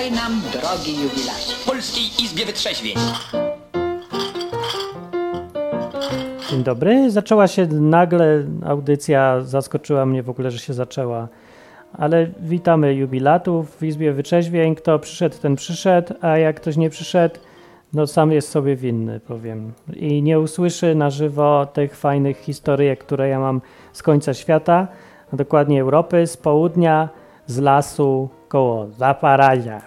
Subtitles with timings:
[0.00, 0.94] Witaj nam, drogi.
[1.62, 2.94] W Polskiej Izbie Wytrzeźwień.
[6.50, 7.10] Dzień dobry.
[7.10, 11.28] Zaczęła się nagle audycja, zaskoczyła mnie w ogóle, że się zaczęła.
[11.92, 14.74] Ale witamy jubilatów w Izbie Wyczeźwień.
[14.74, 17.34] Kto przyszedł, ten przyszedł, a jak ktoś nie przyszedł,
[17.92, 19.72] no sam jest sobie winny, powiem.
[19.96, 23.60] I nie usłyszy na żywo tych fajnych historyjek, które ja mam
[23.92, 24.88] z końca świata,
[25.32, 27.08] a dokładnie Europy, z południa,
[27.46, 29.80] z lasu koło Zaparazia.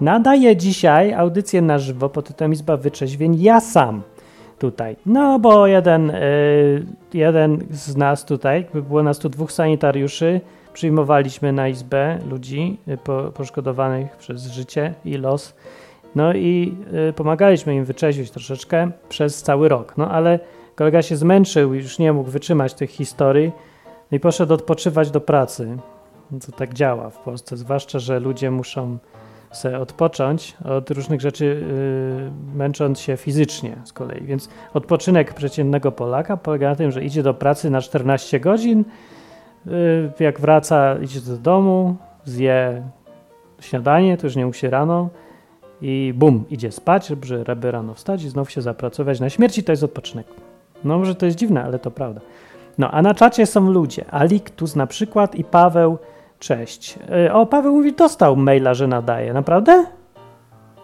[0.00, 4.02] Nadaję dzisiaj audycję na żywo pod tytułem Izba Wyczeźwień ja sam
[4.58, 4.96] tutaj.
[5.06, 10.40] No bo jeden, y, jeden z nas tutaj, było nas tu dwóch sanitariuszy,
[10.72, 15.54] przyjmowaliśmy na izbę ludzi y, po, poszkodowanych przez życie i los.
[16.14, 16.76] No i
[17.08, 19.94] y, pomagaliśmy im wyczeźwić troszeczkę przez cały rok.
[19.96, 20.38] No ale
[20.74, 23.52] kolega się zmęczył i już nie mógł wytrzymać tych historii
[24.12, 25.76] i poszedł odpoczywać do pracy.
[26.46, 28.98] To tak działa w Polsce, zwłaszcza, że ludzie muszą
[29.52, 34.24] sobie odpocząć od różnych rzeczy, yy, męcząc się fizycznie z kolei.
[34.24, 38.84] Więc odpoczynek przeciętnego Polaka polega na tym, że idzie do pracy na 14 godzin,
[39.66, 39.72] yy,
[40.20, 42.82] jak wraca, idzie do domu, zje
[43.60, 45.08] śniadanie, to już nie musi rano
[45.82, 49.20] i bum, idzie spać, żeby rano wstać i znów się zapracować.
[49.20, 50.26] Na śmierci to jest odpoczynek.
[50.84, 52.20] No może to jest dziwne, ale to prawda.
[52.78, 54.04] No, a na czacie są ludzie.
[54.10, 55.98] Aliktus na przykład i Paweł
[56.42, 56.98] Cześć.
[57.26, 59.32] Y, o, Paweł mówi, dostał maila, że nadaje.
[59.32, 59.84] Naprawdę?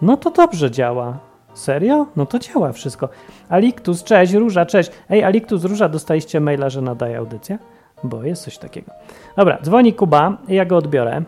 [0.02, 1.18] No to dobrze działa.
[1.54, 2.06] Serio?
[2.16, 3.08] No to działa wszystko.
[3.48, 4.90] Aliktus, cześć, Róża, cześć.
[5.10, 7.58] Ej, Aliktus, Róża, dostaliście maila, że nadaje audycję?
[8.04, 8.92] Bo jest coś takiego.
[9.36, 11.22] Dobra, dzwoni Kuba, ja go odbiorę.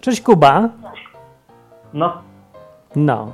[0.00, 0.68] Cześć Kuba.
[1.94, 2.22] No,
[2.96, 3.32] No,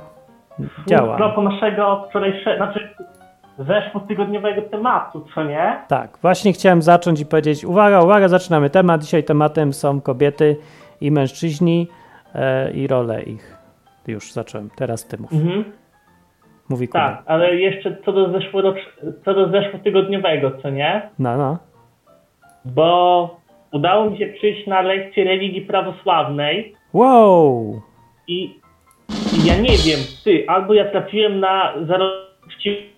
[0.87, 1.17] działa.
[1.17, 2.95] Propos naszego wczorajszego, znaczy
[3.59, 5.79] zeszłotygodniowego tematu, co nie?
[5.87, 9.01] Tak, właśnie chciałem zacząć i powiedzieć, uwaga, uwaga, zaczynamy temat.
[9.03, 10.57] Dzisiaj tematem są kobiety
[11.01, 11.87] i mężczyźni
[12.35, 13.57] e, i role ich.
[14.07, 15.33] Już zacząłem, teraz ty mów.
[15.33, 15.63] Mhm.
[16.69, 16.99] Mówi Kuba.
[17.09, 21.09] Tak, ale jeszcze co do, zeszłorocz- co do zeszłotygodniowego, co nie?
[21.19, 21.57] No, no.
[22.65, 23.39] Bo
[23.71, 27.81] udało mi się przyjść na lekcję religii prawosławnej Wow!
[28.27, 28.43] i,
[29.09, 32.92] i ja nie wiem, ty, albo ja trafiłem na zaroczci,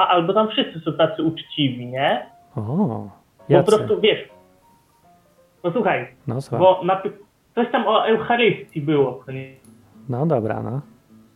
[0.00, 2.26] a albo tam wszyscy są tacy uczciwi, nie?
[2.56, 2.60] O,
[3.46, 3.66] Po jacy?
[3.76, 4.28] prostu, wiesz,
[5.62, 6.60] posłuchaj, No, słucham.
[6.60, 7.02] bo na,
[7.54, 9.24] coś tam o Eucharystii było?
[10.08, 10.80] No, dobra, no.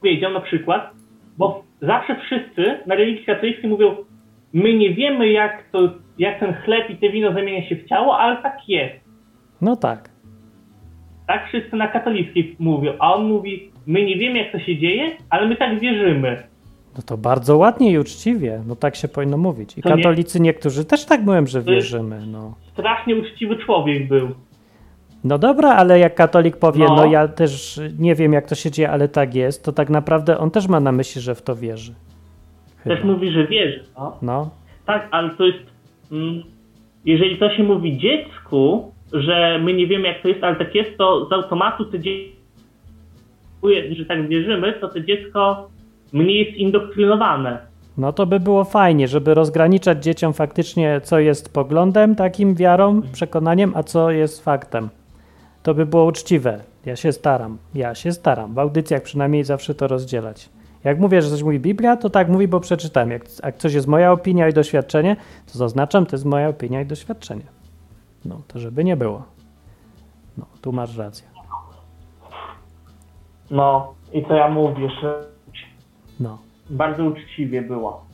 [0.01, 0.91] powiedział na przykład,
[1.39, 3.97] bo zawsze wszyscy na religii katolickiej mówią,
[4.53, 5.79] my nie wiemy jak to,
[6.19, 8.95] jak ten chleb i te wino zamienia się w ciało, ale tak jest.
[9.61, 10.09] No tak.
[11.27, 15.11] Tak wszyscy na katolickiej mówią, a on mówi, my nie wiemy jak to się dzieje,
[15.31, 16.43] ale my tak wierzymy.
[16.97, 18.63] No to bardzo ładnie i uczciwie.
[18.67, 19.79] No tak się powinno mówić.
[19.79, 22.27] I To nie- katolicy niektórzy też tak mówią, że wierzymy.
[22.27, 22.55] No.
[22.73, 24.29] Strasznie uczciwy człowiek był.
[25.25, 26.97] no dobra, ale jak katolik powie, no.
[26.97, 27.05] No.
[27.07, 30.51] ja też nie wiem jak to się dzieje, ale tak jest, to tak naprawdę on
[30.51, 31.95] też ma na myśli, że w to wierzy.
[32.79, 32.95] Chyba.
[32.97, 33.85] Też mówi, że wierzy.
[33.99, 34.19] No.
[34.23, 34.51] No,
[34.87, 35.59] Tak, ale to jest,
[36.13, 36.43] mm,
[37.05, 40.99] jeżeli to się mówi dziecku, że my nie wiemy jak to jest, ale tak jest,
[40.99, 42.35] to z automatu to dziecko,
[43.97, 45.69] że tak wierzymy, to to dziecko
[46.15, 47.59] mniej jest indoktrynowane.
[47.99, 53.73] no to by było fajnie, żeby rozgraniczać dzieciom faktycznie, co jest poglądem, takim wiarą, przekonaniem,
[53.77, 54.89] a co jest faktem.
[55.63, 56.61] To by było uczciwe.
[56.87, 57.59] Ja się staram.
[57.75, 58.55] Ja się staram.
[58.55, 60.49] W audycjach przynajmniej zawsze to rozdzielać.
[60.85, 63.11] Jak mówię, że coś mówi Biblia, to tak mówi, bo przeczytałem.
[63.11, 65.17] Jak, jak coś jest moja opinia i doświadczenie,
[65.53, 67.45] to zaznaczam, to jest moja opinia i doświadczenie.
[68.25, 69.23] No, to żeby nie było.
[70.39, 71.27] No, tu masz rację.
[73.51, 75.34] No i co ja mówię, że
[76.21, 76.39] No.
[76.71, 78.05] bardzo uczciwie było.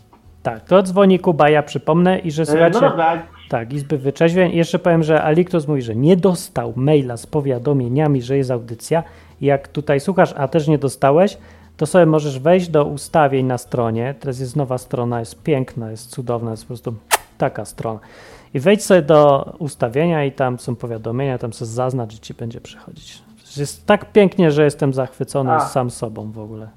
[0.43, 2.81] Tak, to dzwoni Kuba, ja przypomnę i że E, słuchajcie...
[2.81, 4.53] No dobra, Tak, Izby Wyczeźwień.
[4.53, 9.03] I jeszcze powiem, że Aliktos mówi, że nie dostał maila z powiadomieniami, że jest audycja.
[9.41, 11.39] I jak tutaj słuchasz, a też nie dostałeś,
[11.77, 14.15] to sobie możesz wejść do ustawień na stronie.
[14.21, 16.95] Teraz jest nowa strona, jest piękna, jest cudowna, jest po prostu
[17.39, 18.01] taka strona.
[18.55, 22.61] I wejdź sobie do ustawienia i tam są powiadomienia, tam sobie zaznacz, że ci będzie
[22.61, 23.23] przychodzić.
[23.57, 25.61] Jest tak pięknie, że jestem zachwycony A.
[25.61, 26.69] sam sobą w ogóle.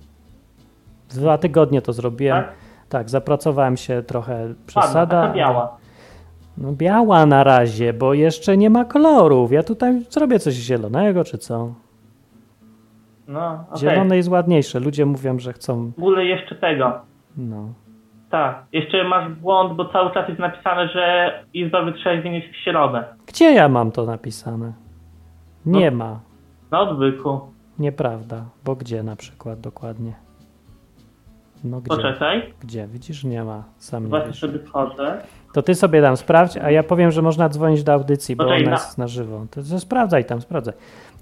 [1.13, 2.43] Dwa tygodnie to zrobiłem.
[2.43, 2.53] tak?
[2.89, 5.21] Tak, zapracowałem się trochę Ładna, przesada.
[5.21, 5.77] taka biała.
[6.57, 9.51] No biała na razie, bo jeszcze nie ma kolorów.
[9.51, 11.73] Ja tutaj zrobię coś zielonego, czy co?
[13.27, 13.79] No, okej.
[13.79, 14.79] Zielone jest ładniejsze.
[14.79, 15.91] Ludzie mówią, że chcą.
[15.97, 16.99] W ogóle jeszcze tego.
[17.37, 17.67] No.
[18.29, 23.03] Tak, jeszcze masz błąd, bo cały czas jest napisane, że Izba Wytrzeźwień jest w środę.
[23.27, 24.73] Gdzie ja mam to napisane?
[25.65, 25.97] Nie No.
[25.97, 26.19] ma.
[26.71, 27.39] Na odwyku.
[27.79, 28.45] Nieprawda.
[28.65, 30.13] Bo gdzie na przykład dokładnie?
[31.63, 31.95] No gdzie?
[31.95, 32.87] Poczekaj, Gdzie?
[32.87, 33.63] Widzisz, nie ma.
[33.77, 34.39] Sam nie właśnie wiesz.
[34.39, 35.21] sobie wchodzę.
[35.53, 38.61] To ty sobie tam sprawdź, a ja powiem, że można dzwonić do audycji, bo Poczekaj,
[38.67, 39.45] ona na- jest na żywo.
[39.51, 40.73] To, to sprawdzaj tam, sprawdzaj.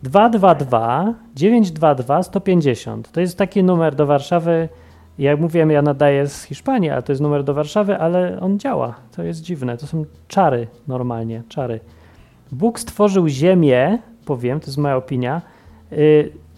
[0.03, 3.11] 222 922 150.
[3.11, 4.69] To jest taki numer do Warszawy.
[5.17, 8.95] Jak mówiłem, ja nadaję z Hiszpanii, a to jest numer do Warszawy, ale on działa.
[9.15, 9.77] To jest dziwne.
[9.77, 11.79] To są czary normalnie, czary.
[12.51, 15.41] Bóg stworzył ziemię, powiem, to jest moja opinia,
[15.91, 15.97] yy,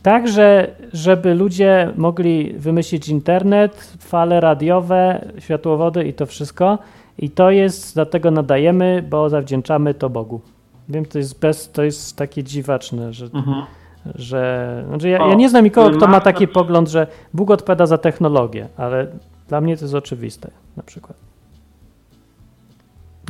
[0.04, 6.78] tak, że żeby ludzie mogli wymyślić internet, fale radiowe, światłowody i to wszystko.
[7.18, 10.42] I to jest, dlatego nadajemy, bo zawdzięczamy to Bogu.
[10.90, 13.28] Wiem, to jest bez, to jest takie dziwaczne, że,
[14.16, 17.98] że znaczy ja, ja nie znam nikogo, kto ma taki pogląd, że Bóg odpowiada za
[17.98, 19.08] technologię, ale
[19.48, 21.18] dla mnie to jest oczywiste na przykład.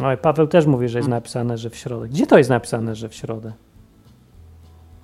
[0.04, 2.08] Oj, Paweł też mówi, że jest napisane, że w środę.
[2.08, 3.52] Gdzie to jest napisane, że w środę?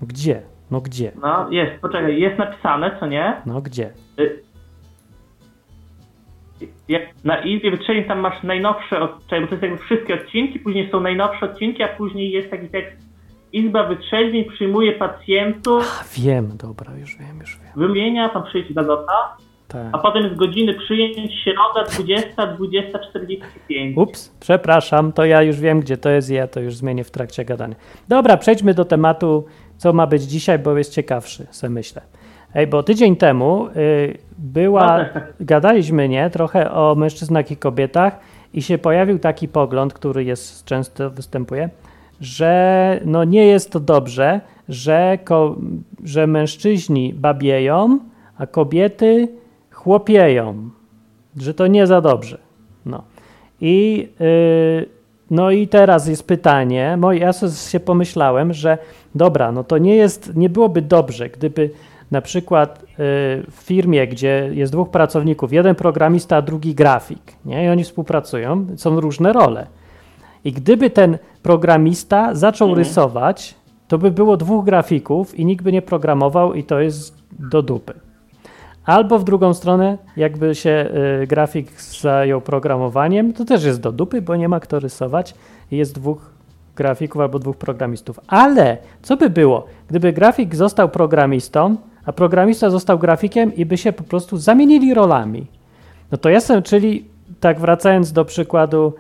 [0.02, 0.42] Gdzie?
[0.72, 1.12] No gdzie?
[1.22, 3.42] No, jest, poczekaj, jest napisane, co nie?
[3.46, 3.94] No gdzie?
[4.20, 4.44] Y,
[6.88, 10.92] Jak na Izbie Wytrzeń tam masz najnowsze odcinki, bo to jest jakby wszystkie odcinki, później
[10.92, 12.98] są najnowsze odcinki, a później jest taki tekst
[13.54, 17.88] Izba Wytrzeźwień przyjmuje pacjentów, A, wiem, dobra, już wiem, już wiem.
[17.88, 19.38] wymienia, tam przyjdzie Dagota,
[19.70, 19.88] Tak.
[19.92, 24.02] a potem z godziny przyjęć środa 20, 20.45.
[24.02, 27.12] Ups, przepraszam, to ja już wiem, gdzie to jest i ja to już zmienię w
[27.12, 27.76] trakcie gadania.
[28.08, 29.46] Dobra, przejdźmy do tematu,
[29.78, 32.02] co ma być dzisiaj, bo jest ciekawszy, se myślę.
[32.56, 35.34] Ej, bo tydzień temu y, była, No tak.
[35.40, 38.20] gadaliśmy, nie, trochę o mężczyznach i kobietach
[38.54, 41.70] i się pojawił taki pogląd, który jest, często występuje,
[42.22, 45.56] że no nie jest to dobrze, że, ko,
[46.04, 48.00] że mężczyźni babieją,
[48.38, 49.28] a kobiety
[49.84, 50.70] chłopieją,
[51.38, 52.38] że to nie za dobrze.
[52.86, 53.04] No.
[53.62, 54.90] I, yy,
[55.32, 58.78] no i teraz jest pytanie, mo- ja sobie się pomyślałem, że
[59.16, 61.70] dobra, no to nie jest, nie byłoby dobrze, gdyby
[62.12, 62.88] na przykład yy,
[63.52, 67.66] w firmie, gdzie jest dwóch pracowników, jeden programista, a drugi grafik, nie?
[67.66, 69.68] i oni współpracują, są różne role.
[70.44, 73.56] I gdyby ten programista zaczął rysować,
[73.88, 78.09] to by było dwóch grafików i nikt by nie programował i to jest do dupy.
[78.90, 80.90] Albo w drugą stronę, jakby się
[81.24, 85.36] y, grafik zajął programowaniem, to też jest do dupy, bo nie ma kto rysować
[85.72, 86.32] jest dwóch
[86.76, 88.20] grafików albo dwóch programistów.
[88.28, 91.76] Ale co by było, gdyby grafik został programistą,
[92.06, 95.48] a programista został grafikiem i by się po prostu zamienili rolami?
[96.12, 97.06] No to jestem, czyli
[97.40, 98.94] tak wracając do przykładu,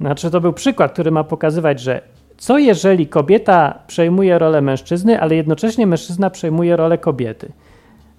[0.00, 2.00] znaczy to był przykład, który ma pokazywać, że
[2.36, 7.52] co jeżeli kobieta przejmuje rolę mężczyzny, ale jednocześnie mężczyzna przejmuje rolę kobiety?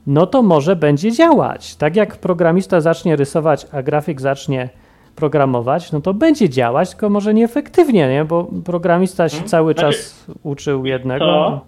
[0.07, 1.75] No to może będzie działać.
[1.75, 4.69] Tak jak programista zacznie rysować, a grafik zacznie
[5.15, 8.25] programować, no to będzie działać, tylko może nieefektywnie, nie?
[8.25, 11.25] bo programista się cały Znaczy, czas uczył jednego.
[11.25, 11.65] co?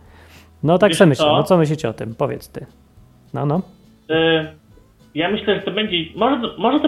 [0.63, 1.25] No tak sobie myślę.
[1.25, 2.15] No co myślicie o tym?
[2.15, 2.65] Powiedz ty.
[3.33, 3.61] No, no.
[4.11, 4.47] Y,
[5.15, 6.87] ja myślę, że to będzie, może, to- może to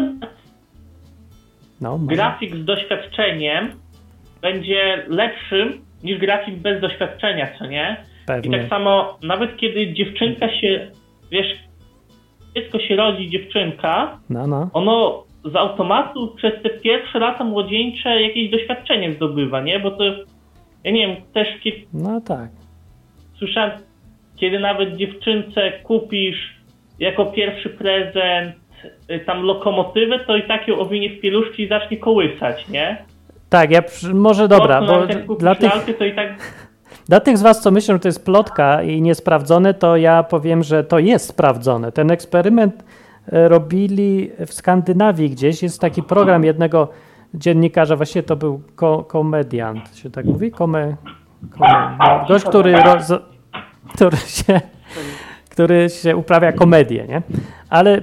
[1.81, 2.15] no może.
[2.15, 3.71] grafik z doświadczeniem
[4.41, 8.05] będzie lepszym niż grafik bez doświadczenia, co nie?
[8.23, 8.59] I Pewnie.
[8.59, 10.91] tak samo, nawet kiedy dziewczynka się,
[11.31, 11.47] wiesz,
[12.55, 14.69] dziecko się rodzi, dziewczynka, No, no.
[14.73, 19.79] ono z automatu przez te pierwsze lata młodzieńcze jakieś doświadczenie zdobywa, nie?
[19.79, 20.03] Bo to,
[20.83, 22.49] ja nie wiem, też kiedy No tak.
[23.39, 23.71] słyszałem,
[24.35, 26.57] kiedy nawet dziewczynce kupisz
[26.99, 28.55] jako pierwszy prezent
[29.09, 33.05] y, tam lokomotywę, to i tak ją owinie w pieluszki i zacznie kołysać, nie?
[33.49, 36.66] Tak, ja przy, może dobra, bo dla tych, lalkę, to i tak
[37.09, 40.63] Dla tych z Was, co myślą, że to jest plotka i niesprawdzone, to ja powiem,
[40.63, 41.91] że to jest sprawdzone.
[41.91, 42.83] Ten eksperyment
[43.31, 45.63] e, robili w Skandynawii gdzieś.
[45.63, 46.89] Jest taki program jednego
[47.33, 50.51] dziennikarza, właściwie to był ko komediant, się tak mówi?
[50.51, 50.95] Kome,
[51.49, 53.13] kome, no, gość, który, roz,
[53.93, 54.61] który, się,
[55.49, 57.21] który się uprawia komedię, nie?
[57.69, 58.01] Ale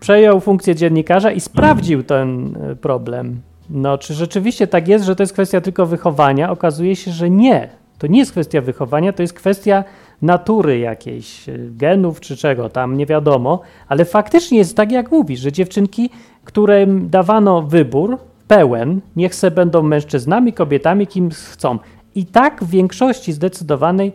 [0.00, 3.40] przejął funkcję dziennikarza i sprawdził ten e, problem.
[3.70, 6.50] No, czy rzeczywiście tak jest, że to jest kwestia tylko wychowania?
[6.50, 7.77] Okazuje się, że nie.
[7.98, 9.84] To nie jest kwestia wychowania, to jest kwestia
[10.22, 15.40] natury jakiejś, y, genów czy czego tam, nie wiadomo, ale faktycznie jest tak, jak mówisz,
[15.40, 16.10] że dziewczynki,
[16.44, 21.78] którym dawano wybór pełen, niech se będą mężczyznami, kobietami, kim chcą.
[22.14, 24.12] I tak w większości zdecydowanej y,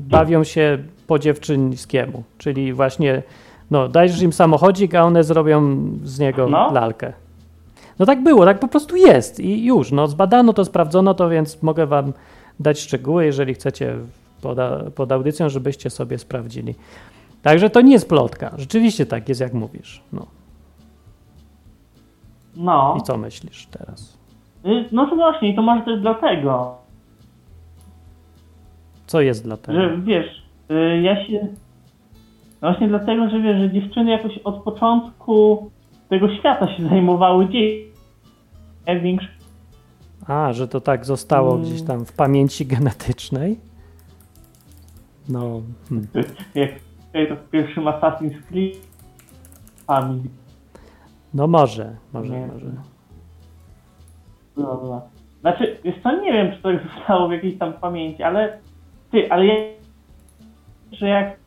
[0.00, 3.22] bawią się po dziewczyńskiemu, czyli właśnie
[3.70, 6.72] no, dajesz im samochodzik, a one zrobią z niego No.
[6.72, 7.12] lalkę.
[7.98, 9.92] No tak było, tak po prostu jest i już.
[9.92, 12.12] No, zbadano to, sprawdzono to, więc mogę wam
[12.60, 13.96] dać szczegóły, jeżeli chcecie
[14.42, 14.58] pod,
[14.94, 16.74] pod audycją, żebyście sobie sprawdzili.
[17.42, 18.54] Także to nie jest plotka.
[18.58, 20.02] Rzeczywiście tak jest, jak mówisz.
[20.12, 20.26] No.
[22.56, 22.96] no.
[22.98, 24.18] I co myślisz teraz?
[24.66, 26.78] Y, No to właśnie, to może też dlatego,
[29.06, 29.80] Co jest dla tego?
[29.80, 31.46] że wiesz, y, ja się.
[32.60, 35.70] Właśnie dlatego, że wiesz, że dziewczyny jakoś od początku
[36.08, 37.90] tego świata się zajmowały dzieci.
[39.02, 39.39] Większ...
[40.30, 41.62] A, że to tak zostało Mm.
[41.66, 43.58] gdzieś tam w pamięci genetycznej?
[45.28, 46.06] No, hmm.
[46.54, 46.70] Jak
[47.14, 48.76] jak to w pierwszym Assassin's Creed
[49.86, 50.28] Family.
[51.34, 52.46] no może, może, Nie.
[52.46, 52.66] może.
[54.56, 55.00] Dobra.
[55.40, 56.68] Znaczy, wiesz co, nie wiem, czy to
[56.98, 58.58] zostało w jakiejś tam pamięci, ale
[59.12, 59.54] ty, ale ja,
[60.92, 61.40] że jak,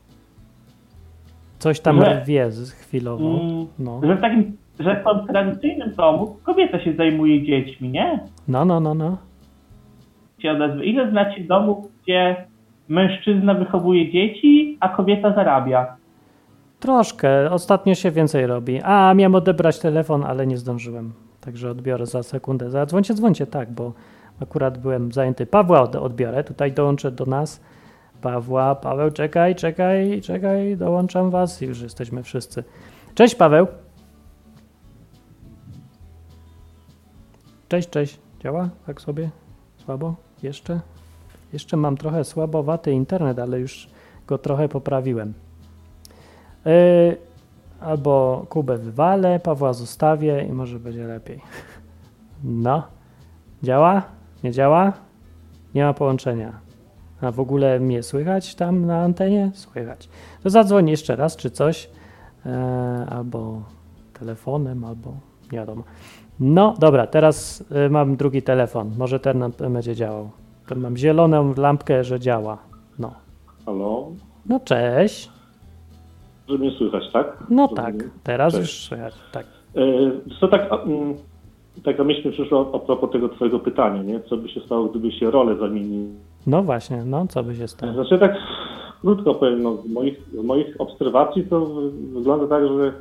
[1.59, 3.29] Coś tam Że- wie z- chwilowo.
[3.41, 4.01] mm, No.
[4.03, 8.19] że w takim, że w tradycyjnym domu kobieta się zajmuje dziećmi, nie?
[8.47, 9.17] no, no, no, no.
[10.39, 10.85] Się odezwę.
[10.85, 12.35] Ile znacie domów, gdzie
[12.89, 15.95] mężczyzna wychowuje dzieci, a kobieta zarabia?
[16.79, 17.51] Troszkę.
[17.51, 18.79] Ostatnio się więcej robi.
[18.83, 21.13] A, miałem odebrać telefon, ale nie zdążyłem.
[21.41, 22.69] Także odbiorę za sekundę.
[22.69, 23.93] Zadzwońcie, dzwońcie, tak, bo
[24.41, 25.45] akurat byłem zajęty.
[25.45, 26.43] Pawła od- odbiorę.
[26.43, 27.61] Tutaj dołączę do nas.
[28.21, 31.61] Pawła, Paweł, czekaj, czekaj, czekaj, dołączam was.
[31.61, 32.63] Już jesteśmy wszyscy.
[33.15, 33.67] Cześć, Paweł.
[37.73, 38.19] Cześć, cześć.
[38.39, 39.29] Działa tak sobie?
[39.77, 40.15] Słabo?
[40.43, 40.79] Jeszcze?
[41.53, 43.89] Jeszcze mam trochę słabowaty internet, ale już
[44.27, 45.33] go trochę poprawiłem.
[46.65, 47.17] Yy,
[47.81, 51.41] albo Kubę wywalę, Pawła zostawię i może będzie lepiej.
[52.43, 52.83] No.
[53.63, 54.01] Działa?
[54.43, 54.93] Nie działa?
[55.75, 56.59] Nie ma połączenia.
[57.21, 59.51] A w ogóle mnie słychać tam na antenie?
[59.53, 60.09] Słychać.
[60.43, 61.89] To zadzwoń jeszcze raz czy coś.
[62.45, 63.61] E, albo
[64.19, 65.13] telefonem, albo
[65.51, 65.83] nie wiadomo.
[66.39, 68.91] No dobra, teraz e, mam drugi telefon.
[68.97, 70.29] Może ten nam będzie działał.
[70.67, 72.57] To mam zieloną lampkę, że działa.
[72.99, 73.11] No.
[73.65, 74.07] Halo?
[74.45, 75.29] No cześć.
[76.49, 77.37] Że mnie słychać, tak?
[77.49, 78.61] No tak, teraz Cześć.
[78.73, 79.13] już słychać.
[79.31, 79.45] Tak.
[79.75, 79.81] E,
[80.39, 81.13] co tak, a, mm,
[81.83, 84.19] taka myśl mi przyszła a propos tego twojego pytania, nie?
[84.19, 86.05] Co by się stało, gdyby się role zamieniły?
[86.47, 87.93] No właśnie, no co by się stało?
[87.93, 88.35] Znaczy tak
[89.01, 92.93] krótko powiem, no, z, moich, z moich obserwacji to wy- wygląda tak, że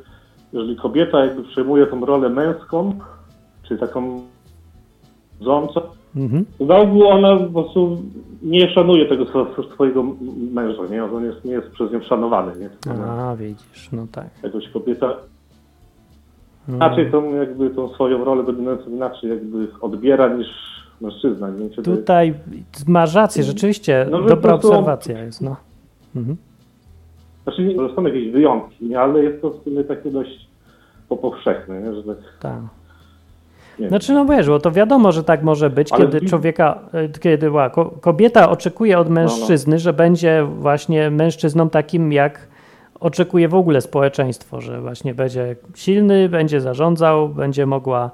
[0.53, 2.99] jeżeli kobieta jakby przejmuje tą rolę męską,
[3.69, 4.21] czyli taką
[5.41, 5.81] rządzącą,
[6.17, 6.45] Mhm.
[6.69, 8.03] ogół ona po prostu
[8.43, 10.05] nie szanuje tego swo- swojego
[10.53, 11.05] męża, nie?
[11.05, 12.93] On jest, nie jest przez nią szanowany, nie?
[13.03, 14.27] A, widzisz, no tak.
[14.43, 15.15] Jakoś kobieta
[16.69, 20.47] No, inaczej tą jakby tą swoją rolę dominującą inaczej jakby odbiera niż
[21.01, 21.51] mężczyzna.
[21.51, 22.35] Nie czy tutaj
[22.89, 25.57] masz rację, rzeczywiście, No, dobra prostu- obserwacja jest, no.
[26.17, 26.37] Mhm.
[27.45, 29.01] Znaczy są jakieś wyjątki, nie?
[29.01, 30.47] ale jest to w sumie takie dość
[31.09, 31.95] po- powszechne, nie?
[31.95, 32.61] że tak Tak.
[33.79, 36.79] Nie Znaczy, no wiesz, bo to wiadomo, że tak może być, Ale kiedy wi- człowieka,
[36.93, 42.49] e, kiedy ła, kobieta oczekuje od mężczyzny, że będzie właśnie mężczyzną takim, jak
[43.01, 48.11] oczekuje w ogóle społeczeństwo, że właśnie będzie silny, będzie zarządzał, będzie mogła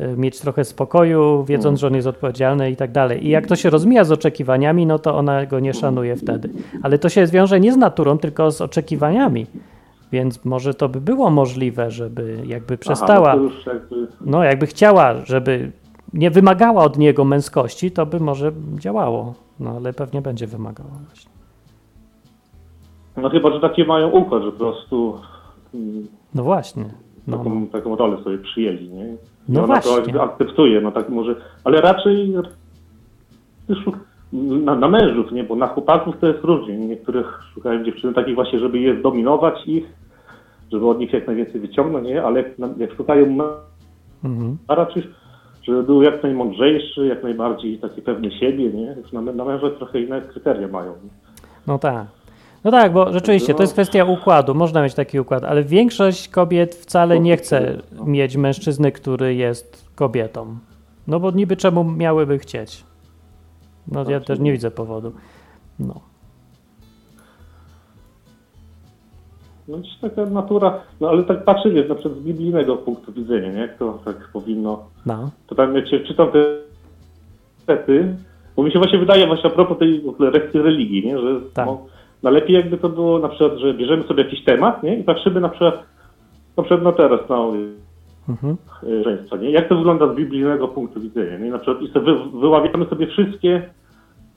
[0.00, 3.26] e, mieć trochę spokoju, wiedząc, że on jest odpowiedzialny i tak dalej.
[3.26, 6.48] I jak to się rozmija z oczekiwaniami, no to ona go nie szanuje wtedy.
[6.82, 9.46] Ale to się wiąże nie z naturą, tylko z oczekiwaniami.
[10.12, 13.30] Więc może to by było możliwe, żeby jakby przestała.
[13.30, 15.72] Aha, no to jakby, No, jakby chciała, żeby
[16.12, 19.34] nie wymagała od niego męskości, to by może działało.
[19.60, 21.30] No, ale pewnie będzie wymagała właśnie.
[23.16, 25.18] no chyba, że takie mają układ, że po prostu
[25.74, 26.84] mm, No właśnie.
[27.26, 29.04] No, taką, taką rolę sobie przyjęli, nie?
[29.04, 29.16] I
[29.48, 30.12] No ona to właśnie.
[30.12, 32.34] jakby akceptuje, no tak może, ale raczej
[34.32, 35.44] na, na mężów, nie?
[35.44, 36.76] Bo na chłopaków to jest różnie.
[36.78, 39.84] Niektórych szukają dziewczyny takich właśnie, żeby je zdominować ich,
[40.72, 42.22] żeby od nich jak najwięcej wyciągnąć, nie?
[42.22, 43.38] Ale jak, jak szukają
[44.24, 44.58] Mhm.
[44.68, 45.02] a raczej,
[45.62, 48.96] żeby był jak najmądrzejszy, jak najbardziej taki pewny siebie, nie?
[49.02, 50.92] Już na, na męża trochę inne kryteria mają.
[50.92, 51.10] Nie?
[51.66, 52.06] no tak.
[52.64, 54.54] No tak, bo rzeczywiście to jest kwestia układu.
[54.54, 60.58] Można mieć taki układ, ale większość kobiet wcale nie chce mieć mężczyzny, który jest kobietą.
[61.06, 62.84] No bo niby czemu miałyby chcieć?
[63.88, 65.12] No ja też nie widzę powodu.
[65.78, 66.00] No.
[69.70, 73.52] No gdzieś taka natura, no ale tak patrzę, wiesz, na przykład z biblijnego punktu widzenia,
[73.52, 73.58] nie?
[73.60, 75.30] Jak to tak powinno No.
[75.46, 76.44] to tam się czytam te
[77.66, 78.16] sety,
[78.56, 81.18] bo mi się właśnie wydaje właśnie a propos tej rekcji religii, nie?
[81.18, 81.66] że Tak.
[81.66, 81.86] no,
[82.22, 84.98] no lepiej jakby to było na przykład, że bierzemy sobie jakiś temat nie?
[84.98, 85.82] i patrzymy na przykład,
[86.56, 87.36] na przykład na teraz, na
[88.28, 88.56] Mhm.
[88.82, 89.50] y, żeństwo, nie?
[89.50, 91.50] Jak to wygląda z biblijnego punktu widzenia, nie?
[91.50, 93.62] Na przykład i sobie wy, wyławiamy sobie wszystkie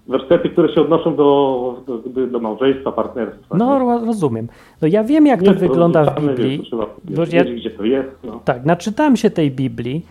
[0.08, 3.58] wersety, które się odnoszą do, do, do, małżeństwa, partnerstwa.
[3.58, 3.80] No nie?
[3.80, 4.48] ro- rozumiem.
[4.82, 6.58] No ja wiem, jak to Nie, wygląda w Biblii.
[6.60, 8.10] Wiesz, to trzeba ja- wiedzieć, gdzie to jest.
[8.24, 8.40] No.
[8.46, 10.06] Tak, naczytałem się tej Biblii,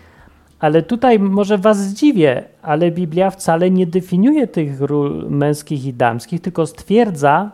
[0.61, 6.41] ale tutaj może was zdziwię, ale Biblia wcale nie definiuje tych ról męskich i damskich,
[6.41, 7.51] tylko stwierdza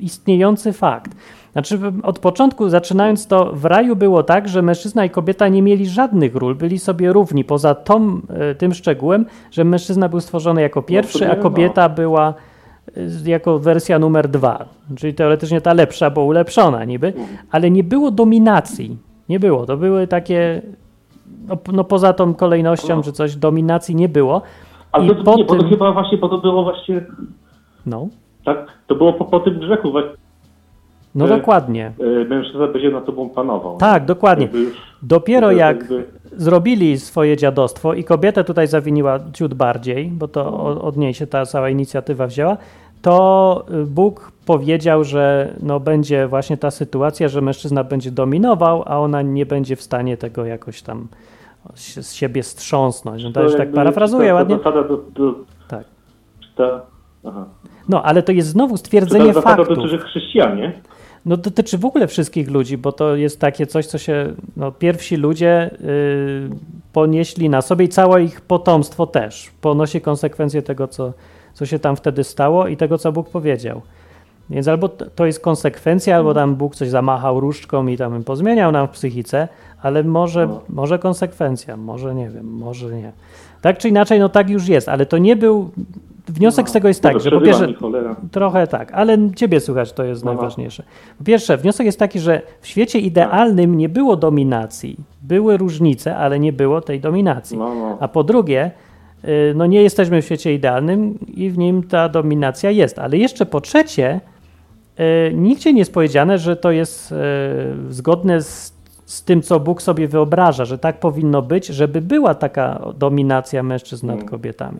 [0.00, 1.10] istniejący fakt.
[1.52, 5.86] Znaczy, od początku, zaczynając to, w raju było tak, że mężczyzna i kobieta nie mieli
[5.86, 10.82] żadnych ról, byli sobie równi, poza tą, e, tym szczegółem, że mężczyzna był stworzony jako
[10.82, 11.42] pierwszy, sobie, a no.
[11.42, 12.34] kobieta była
[12.96, 14.64] e, jako wersja numer dwa,
[14.96, 17.12] czyli teoretycznie ta lepsza, bo ulepszona niby,
[17.50, 18.96] ale nie było dominacji.
[19.28, 19.66] Nie było.
[19.66, 20.62] To były takie
[21.48, 23.02] no, no poza tą kolejnością, No.
[23.02, 24.42] czy coś, dominacji nie było.
[24.92, 27.06] Ale I to, po nie, bo to tym- chyba właśnie, bo to było właśnie,
[27.86, 28.08] No,
[28.44, 30.10] tak, to było po, po tym grzechu właśnie,
[31.14, 31.92] no E, dokładnie.
[32.20, 33.76] e, mężczyzna będzie nad tobą panował.
[33.76, 34.48] Tak, dokładnie.
[34.52, 36.04] Już- Dopiero to jak jakby-
[36.36, 41.46] zrobili swoje dziadostwo i kobietę tutaj zawiniła ciut bardziej, bo to od niej się ta
[41.46, 42.56] cała inicjatywa wzięła,
[43.02, 48.98] to y, Bóg powiedział, że no będzie właśnie ta sytuacja, że mężczyzna będzie dominował, a
[48.98, 51.08] ona nie będzie w stanie tego jakoś tam
[51.74, 53.24] z siebie strząsnąć.
[53.24, 54.58] No to już tak parafrazuję ta, ładnie.
[54.58, 54.82] Ta do,
[55.14, 55.34] do,
[55.68, 55.84] Tak.
[56.56, 56.80] ta,
[57.24, 57.44] aha.
[57.90, 59.76] No, ale to jest znowu stwierdzenie ta zasada faktów.
[59.76, 60.72] dotyczy chrześcijanie?
[61.26, 65.16] No dotyczy w ogóle wszystkich ludzi, bo to jest takie coś, co się, no pierwsi
[65.16, 66.50] ludzie y,
[66.92, 71.12] ponieśli na sobie i całe ich potomstwo też ponosi konsekwencje tego, co,
[71.54, 73.80] co się tam wtedy stało i tego, co Bóg powiedział.
[74.50, 78.86] Więc albo to jest konsekwencja, albo tam Bóg coś zamachał różdżką i tam pozmieniał nam
[78.88, 79.48] w psychice,
[79.82, 80.60] ale może, No.
[80.68, 83.12] może konsekwencja, może nie wiem, może nie.
[83.62, 85.70] Tak czy inaczej, no tak już jest, ale to nie był,
[86.32, 87.74] wniosek z tego jest tak, Dobra, że po pierwsze.
[88.30, 90.36] Trochę tak, ale ciebie słuchać to jest No, no.
[90.40, 90.82] najważniejsze.
[91.18, 94.96] Po pierwsze, wniosek jest taki, że w świecie idealnym nie było dominacji.
[95.22, 97.58] Były różnice, ale nie było tej dominacji.
[97.58, 97.96] No, no.
[98.00, 98.70] A po drugie,
[99.24, 102.98] y, no nie jesteśmy w świecie idealnym i w nim ta dominacja jest.
[102.98, 104.20] Ale jeszcze po trzecie,
[105.30, 107.16] y, nigdzie nie jest powiedziane, że to jest y,
[107.88, 108.74] zgodne z,
[109.06, 114.06] z tym, co Bóg sobie wyobraża, że tak powinno być, żeby była taka dominacja mężczyzn
[114.06, 114.28] nad Mm.
[114.28, 114.78] kobietami.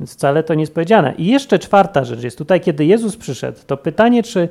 [0.00, 1.14] Więc wcale to nie jest powiedziane.
[1.18, 4.48] I jeszcze czwarta rzecz jest tutaj, kiedy Jezus przyszedł, to pytanie, czy,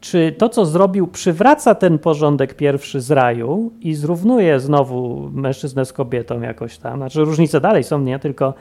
[0.00, 5.92] czy to, co zrobił, przywraca ten porządek pierwszy z raju i zrównuje znowu mężczyznę z
[5.92, 6.98] kobietą jakoś tam.
[6.98, 8.18] Znaczy różnice dalej są, nie?
[8.18, 8.54] Tylko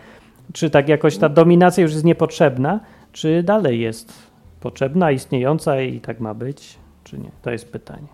[0.54, 2.80] czy tak jakoś ta dominacja już jest niepotrzebna,
[3.12, 4.14] czy dalej jest
[4.60, 7.32] potrzebna, istniejąca i tak ma być, czy nie?
[7.42, 8.08] To jest pytanie.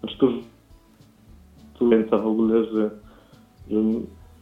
[0.00, 2.90] Znaczy tu ręca w ogóle, że,
[3.70, 3.78] że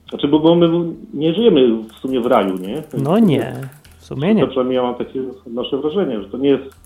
[0.08, 0.68] znaczy, bo, bo my
[1.14, 2.82] nie żyjemy w sumie w raju, nie?
[2.99, 3.52] No nie,
[3.99, 4.40] w sumie nie.
[4.42, 6.76] To przynajmniej ja mam takie nasze wrażenie, że to nie jest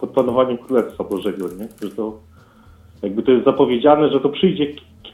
[0.00, 1.88] pod panowaniem Królestwa Bożego, nie?
[1.88, 2.18] Że to
[3.02, 4.66] jakby to jest zapowiedziane, że to przyjdzie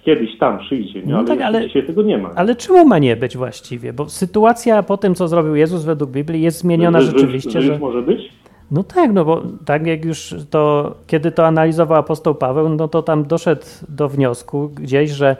[0.04, 1.12] kiedyś tam, przyjdzie, nie?
[1.12, 2.30] No Ale, tak, ale- dzisiaj tego nie ma.
[2.34, 3.92] Ale czemu ma nie być właściwie?
[3.92, 7.62] Bo sytuacja po tym, co zrobił Jezus według Biblii, jest zmieniona że, że, rzeczywiście, że,
[7.62, 7.72] że...
[7.72, 8.32] już może być?
[8.70, 13.02] No tak, no bo tak jak już to, kiedy to analizował apostoł Paweł, no to
[13.02, 15.36] tam doszedł do wniosku gdzieś, że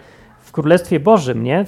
[0.53, 1.65] w Królestwie Bożym, nie,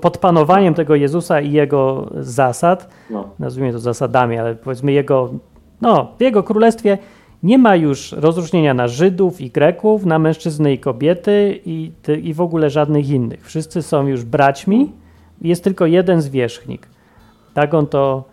[0.00, 3.28] pod panowaniem tego Jezusa i jego zasad, No.
[3.38, 5.30] nazwijmy to zasadami, ale powiedzmy jego,
[5.80, 6.98] no, w jego królestwie
[7.42, 12.40] nie ma już rozróżnienia na Żydów i Greków, na mężczyzny i kobiety i, i w
[12.40, 13.46] ogóle żadnych innych.
[13.46, 14.92] Wszyscy są już braćmi,
[15.40, 16.86] jest tylko jeden zwierzchnik.
[17.54, 18.24] Tak on to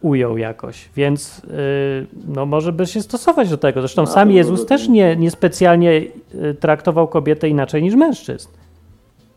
[0.00, 3.80] ujął jakoś, więc yy, no może by się stosować do tego.
[3.80, 5.92] Zresztą A, sam Jezus też nie, niespecjalnie
[6.34, 8.48] yy, traktował kobietę inaczej niż mężczyzn.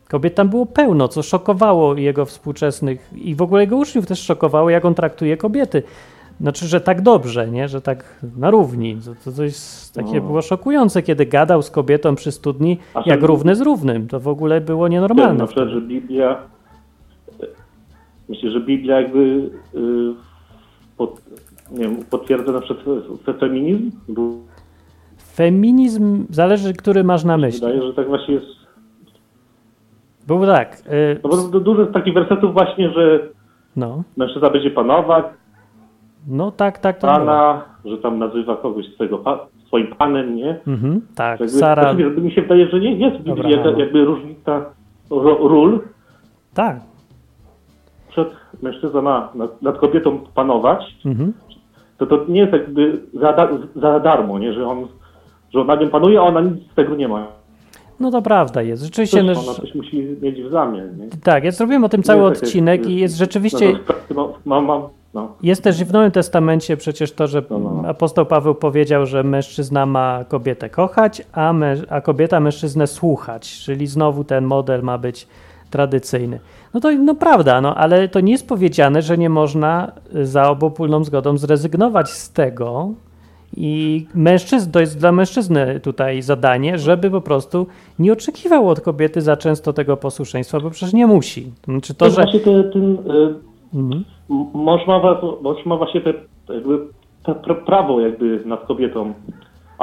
[0.08, 4.70] Kobiet tam było pełno, co szokowało jego współczesnych i w ogóle jego uczniów też szokowało,
[4.70, 5.82] jak on traktuje kobiety.
[6.40, 7.68] Znaczy, że tak dobrze, nie?
[7.68, 8.96] że tak na równi.
[9.24, 10.20] To, to, jest takie No.
[10.20, 14.08] było szokujące, kiedy gadał z kobietą przy studni, A jak równy z równym.
[14.08, 15.34] To w ogóle było nienormalne.
[15.38, 16.36] na przykład, że Biblia
[18.28, 19.78] myślę, że Biblia jakby y,
[20.96, 21.22] pod,
[21.70, 22.86] nie wiem, potwierdza na przykład
[23.26, 24.22] fe- feminizm, bo
[25.34, 27.60] Feminizm zależy, który masz na myśli.
[27.60, 28.46] wydaje, że tak właśnie jest
[30.26, 33.20] Był tak, y, No bo du- dużo jest takich wersetów właśnie, że
[33.76, 35.24] no, mężczyzna będzie panować,
[36.28, 37.18] no tak, tak, to było.
[37.18, 40.60] pana, że tam nazywa kogoś swojego pa, swoim panem, nie?
[40.66, 44.64] Mhm, tak, Jakby, Sara, znaczy, mi się wydaje, że nie jest Dobra, jaka, jakby różnica
[45.10, 45.80] ro, ról,
[46.54, 46.80] tak,
[48.08, 48.28] przed
[48.62, 51.32] mężczyzna ma nad, nad kobietą panować, mhm.
[51.98, 54.52] to to nie jest jakby za, za darmo, nie?
[54.52, 54.86] Że on,
[55.54, 57.26] że on nad nią panuje, a ona nic z tego nie ma.
[58.00, 58.82] No to prawda jest.
[58.82, 61.08] Rzeczywiście, Coś, no, ona coś musi mieć w zamian, nie?
[61.22, 64.34] tak, ja zrobiłem o tym cały Nie, tak odcinek i jest rzeczywiście, No, to, no,
[64.44, 64.82] mam, mam,
[65.14, 65.28] no.
[65.42, 67.82] jest też w Nowym Testamencie przecież to, że No, no.
[67.88, 73.86] apostoł Paweł powiedział, że mężczyzna ma kobietę kochać, a, męż, a kobieta mężczyznę słuchać, czyli
[73.86, 75.26] znowu ten model ma być
[75.70, 76.40] tradycyjny.
[76.74, 81.04] No to no prawda, no ale to nie jest powiedziane, że nie można za obopólną
[81.04, 82.90] zgodą zrezygnować z tego
[83.56, 87.66] i mężczyzn, to jest dla mężczyzny tutaj zadanie, żeby po prostu
[87.98, 91.52] nie oczekiwał od kobiety za często tego posłuszeństwa, bo przecież nie musi.
[91.64, 92.14] Znaczy to, To że...
[92.22, 93.34] właśnie te, ten, y,
[93.74, 94.04] Mhm.
[94.30, 96.12] M- Mąż ma, wa- mąż ma właśnie te,
[96.54, 96.78] jakby,
[97.26, 99.14] te pra- prawo jakby nad kobietą.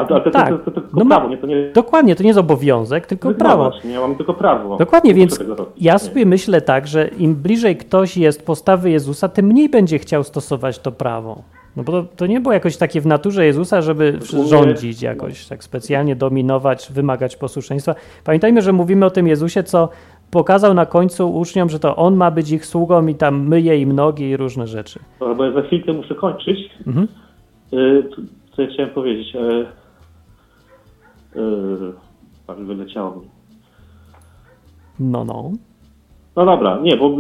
[0.08, 0.50] To, Tak.
[0.50, 3.34] to, to, to tylko No prawo, nie to nie Dokładnie, to nie jest obowiązek, tylko
[3.34, 3.64] prawo.
[3.64, 4.78] wygrywać, Nie, ja mam tylko prawo.
[4.78, 5.40] Dokładnie, Nie więc
[5.78, 6.00] ja nie.
[6.00, 10.80] sobie myślę tak, że im bliżej ktoś jest postawy Jezusa, tym mniej będzie chciał stosować
[10.80, 11.42] to prawo.
[11.76, 15.64] No bo to, to nie było jakoś takie w naturze Jezusa, żeby rządzić jakoś, tak
[15.64, 17.96] specjalnie dominować, wymagać posłuszeństwa.
[18.24, 19.90] Pamiętajmy, że mówimy o tym Jezusie, co
[20.32, 23.92] pokazał na końcu uczniom, że to On ma być ich sługą i tam myje im
[23.94, 25.00] nogi i różne rzeczy.
[25.20, 26.60] Bo ja za chwilkę muszę kończyć.
[26.88, 27.08] Mhm.
[28.16, 28.22] Tu-
[28.56, 29.36] Co ja chciałem powiedzieć?
[29.36, 29.40] E,
[31.40, 31.94] y,
[32.48, 33.28] prawie wyleciało mi.
[35.00, 35.52] No, no.
[36.36, 37.18] No dobra, nie, bo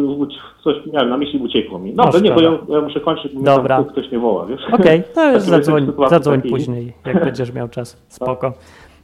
[0.63, 1.93] coś miałem na myśli, uciekło mi.
[1.93, 3.75] Dobra, No, nie, bo ja, ja muszę kończyć, bo Dobra.
[3.83, 4.61] tam ktoś mnie woła, wiesz?
[4.71, 8.03] Okej, to już Takim razie zadzwoń, zadzwoń takiej- później, jak będziesz miał czas.
[8.07, 8.53] Spoko.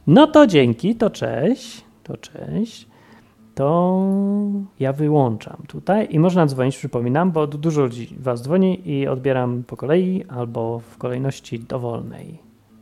[0.06, 2.88] No to dzięki, to cześć, to cześć.
[3.54, 4.00] To
[4.80, 9.62] ja wyłączam tutaj i można dzwonić, przypominam, bo du- dużo ludzi was dzwoni i odbieram
[9.66, 12.38] po kolei albo w kolejności dowolnej.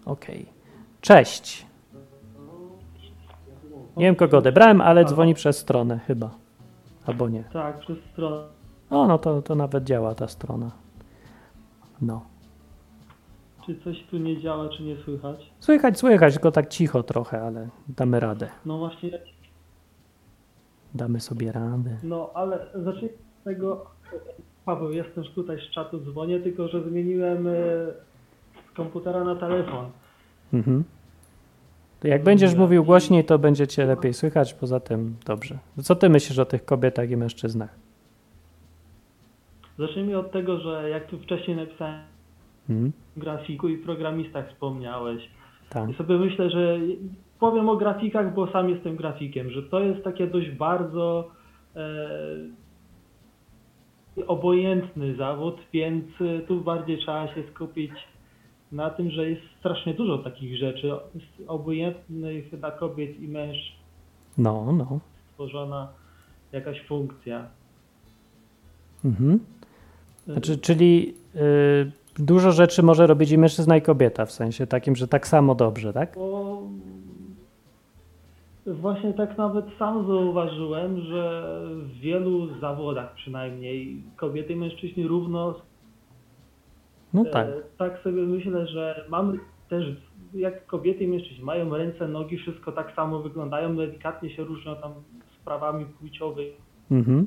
[0.07, 0.47] Okej.
[1.01, 1.67] Cześć.
[3.97, 6.31] Nie wiem kogo odebrałem, ale dzwoni przez stronę chyba.
[7.09, 7.45] Albo nie.
[7.53, 8.37] Tak, przez stronę.
[8.91, 10.71] O, no to, to nawet działa ta strona.
[12.03, 12.21] No.
[13.67, 15.51] Czy coś tu nie działa, czy nie słychać?
[15.61, 18.49] Słychać, słychać, tylko tak cicho trochę, ale damy radę.
[18.67, 19.11] No właśnie,
[20.95, 21.97] Damy sobie radę.
[22.03, 23.87] no ale zacznijmy od tego,
[24.65, 27.51] Paweł, jestem tutaj z czatu, dzwonię, tylko że zmieniłem e,
[28.73, 29.91] z komputera na telefon.
[30.53, 30.85] Mhm.
[32.05, 35.59] Jak będziesz mówił głośniej, to będzie cię lepiej słychać, poza tym dobrze.
[35.83, 37.75] Co ty myślisz o tych kobietach i mężczyznach?
[39.79, 42.01] Zacznijmy od tego, że jak tu wcześniej napisałem
[42.71, 42.93] Mhm.
[43.17, 45.29] grafiku i programistach wspomniałeś.
[45.71, 45.91] Tak.
[45.91, 46.79] I sobie myślę, że
[47.41, 51.31] powiem o grafikach, bo sam jestem grafikiem, że to jest takie dość bardzo
[51.77, 52.09] e,
[54.27, 56.05] obojętny zawód, więc
[56.49, 57.93] tu bardziej trzeba się skupić
[58.73, 60.93] na tym, że jest strasznie dużo takich rzeczy
[61.47, 63.79] obojętnych dla kobiet i mężczyzn
[64.39, 64.99] No, no.
[65.33, 65.89] stworzona
[66.53, 67.47] jakaś funkcja.
[69.05, 69.39] Mhm.
[70.27, 75.09] Znaczy, czyli y, dużo rzeczy może robić i mężczyzna i kobieta, w sensie takim, że
[75.09, 76.15] tak samo dobrze, tak?
[76.15, 76.63] Bo
[78.67, 85.55] właśnie tak nawet sam zauważyłem, że w wielu zawodach przynajmniej kobiety i mężczyźni równo.
[87.15, 87.47] No tak.
[87.49, 89.85] E, tak sobie myślę, że mamy też,
[90.35, 94.93] jak kobiety i mężczyźni mają ręce, nogi, wszystko tak samo wyglądają, delikatnie się różnią tam
[95.41, 96.53] sprawami płciowymi,
[96.91, 97.27] Mhm.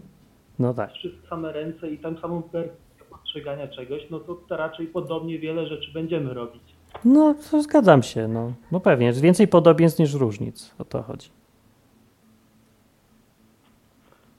[0.60, 0.92] No tak.
[0.92, 5.92] wszystkie same ręce i tam samą perspektywę postrzegania czegoś, no to raczej podobnie wiele rzeczy
[5.94, 6.62] będziemy robić.
[7.06, 8.54] No, to zgadzam się, no.
[8.72, 11.30] No pewnie, jest więcej podobieństw niż różnic, o to chodzi.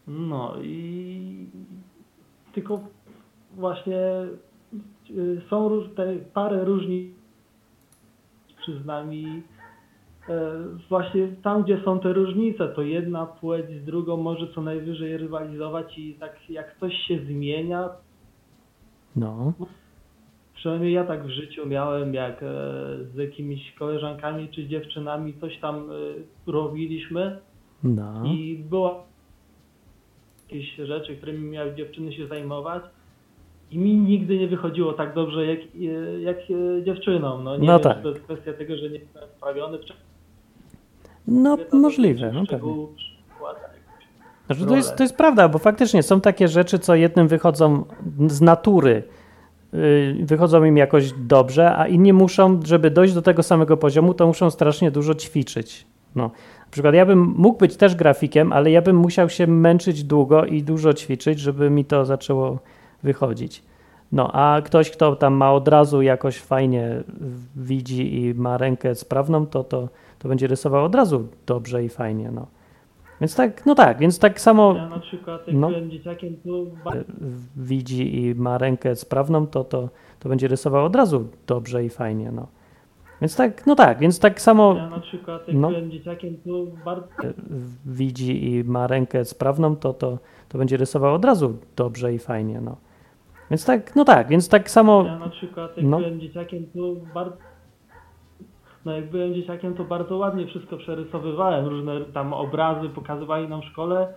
[0.07, 1.47] No i
[2.55, 2.81] tylko
[3.57, 3.97] właśnie
[5.51, 7.23] są róż, te parę różnic
[8.69, 9.43] między nami.
[10.29, 10.53] E,
[10.89, 15.99] Właśnie tam, gdzie są te różnice, to jedna płeć z drugą może co najwyżej rywalizować
[15.99, 17.89] i tak jak coś się zmienia,
[19.17, 19.53] No,
[20.55, 22.47] przynajmniej ja tak w życiu miałem, jak e,
[23.15, 25.93] z jakimiś koleżankami czy dziewczynami coś tam e,
[26.53, 27.39] robiliśmy,
[27.83, 28.25] no.
[28.25, 29.05] I była
[30.43, 32.83] jakieś rzeczy, którymi miały dziewczyny się zajmować.
[33.73, 37.45] I mi nigdy nie wychodziło tak dobrze jak, e, jak e, dziewczynom.
[37.45, 37.97] No nie No wiem, tak.
[37.97, 39.83] czy to jest kwestia tego, że nie jestem wprawiony w
[41.27, 42.47] No, to możliwe, w no pewnie.
[42.47, 42.89] szczegół.
[44.47, 47.85] Znaczy, to, jest, to jest prawda, bo faktycznie są takie rzeczy, co jednym wychodzą
[48.27, 49.03] z natury,
[49.73, 54.27] yy, wychodzą im jakoś dobrze, a inni muszą, żeby dojść do tego samego poziomu, to
[54.27, 55.87] muszą strasznie dużo ćwiczyć.
[56.15, 56.23] No.
[56.59, 60.45] Na przykład ja bym mógł być też grafikiem, ale ja bym musiał się męczyć długo
[60.45, 62.59] i dużo ćwiczyć, żeby mi to zaczęło
[63.03, 63.63] wychodzić.
[64.13, 67.03] No, a ktoś, kto tam ma od razu jakoś fajnie
[67.57, 69.89] widzi i ma rękę sprawną, to, to,
[70.19, 72.47] to będzie rysował od razu dobrze i fajnie, no.
[73.21, 75.69] Więc tak, no tak, więc tak samo Ja na przykład jak No.
[75.69, 76.51] byłem dzieciakiem, to
[76.85, 76.93] ba-
[77.57, 79.89] widzi i ma rękę sprawną, to, to,
[80.19, 82.47] to będzie rysował od razu dobrze i fajnie, no.
[83.21, 85.69] Więc tak, no tak, więc tak samo ja na przykład jak No.
[85.69, 86.51] byłem dzieciakiem, to
[86.85, 87.09] bardzo
[87.87, 92.61] widzi i ma rękę sprawną, to, to, to będzie rysował od razu dobrze i fajnie,
[92.61, 92.77] no.
[93.53, 95.97] Więc tak, no tak, więc tak samo Ja na przykład jak No.
[95.99, 97.37] byłem dzieciakiem, to bardzo.
[98.85, 101.67] No jak byłem dzieciakiem, to bardzo ładnie wszystko przerysowywałem.
[101.67, 104.15] Różne tam obrazy pokazywali nam w szkole.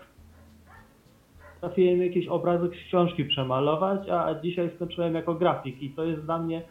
[1.61, 6.39] Trafiłem jakieś obrazy z książki przemalować, a dzisiaj skończyłem jako grafik i to jest dla
[6.39, 6.61] mnie.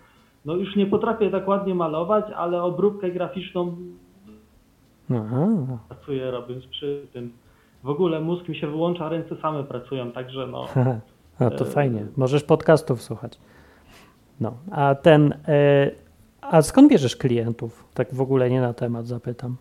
[0.45, 3.77] No już nie potrafię tak ładnie malować, ale obróbkę graficzną
[5.11, 5.47] Aha,
[5.89, 7.33] pracuję robiąc przy tym.
[7.83, 10.67] W ogóle mózg mi się wyłącza, ręce same pracują, także no.
[11.41, 12.07] no to fajnie.
[12.17, 13.39] Możesz podcastów słuchać.
[14.41, 15.91] No, a ten, e,
[16.41, 17.85] a skąd bierzesz klientów?
[17.95, 19.57] Tak w ogóle nie na temat zapytam.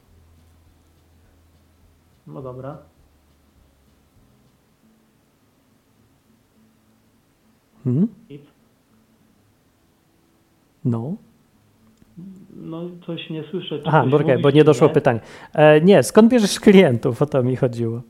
[2.28, 2.78] No dobra.
[7.86, 8.42] Nic.
[10.86, 11.16] No.
[12.56, 13.80] No coś nie słyszę.
[13.80, 14.06] czy Aha,
[14.42, 15.20] bo, nie doszło pytanie.
[15.54, 17.22] E, nie, skąd bierzesz klientów?
[17.22, 18.02] O to mi chodziło.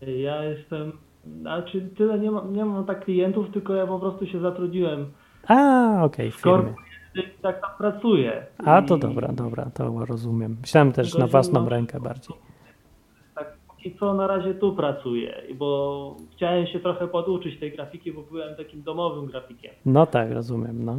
[0.00, 0.92] Ja jestem,
[1.40, 5.12] znaczy tyle nie mam, nie mam tak klientów, tylko ja po prostu się zatrudniłem
[5.48, 6.74] A, okej, w w firmie.
[7.14, 8.46] i tak tam pracuję.
[8.64, 10.56] A, to I dobra, dobra, to rozumiem.
[10.60, 11.68] Myślałem też na własną no.
[11.68, 12.36] rękę bardziej.
[13.34, 18.22] Tak, póki co na razie tu pracuję, bo chciałem się trochę poduczyć tej grafiki, bo
[18.22, 19.72] byłem takim domowym grafikiem.
[19.86, 20.98] No tak, rozumiem, no.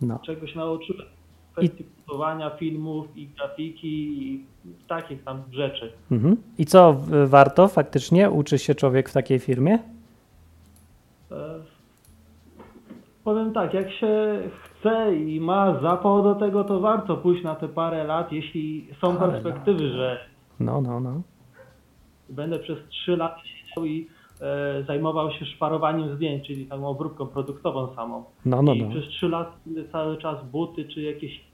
[0.00, 1.06] No, Czegoś nauczyłem
[1.56, 3.88] kwestii budowania filmów i grafiki
[4.34, 4.44] i
[4.88, 5.92] takich tam rzeczy.
[6.12, 6.36] mhm.
[6.58, 8.30] I co warto faktycznie?
[8.30, 9.78] Uczy się człowiek w takiej firmie?
[11.32, 11.34] E,
[13.24, 17.68] Powiem tak, jak się chce i ma zapał do tego, to warto pójść na te
[17.68, 20.18] parę lat, jeśli są Parę perspektywy, że
[20.60, 21.22] No, no, no.
[22.28, 24.06] będę przez 3 lata siedział i
[24.86, 28.24] zajmował się szparowaniem zdjęć, czyli taką obróbką produktową samą.
[28.44, 28.90] No, no, I no.
[28.90, 29.52] przez 3 lata
[29.92, 31.44] cały czas buty czy jakieś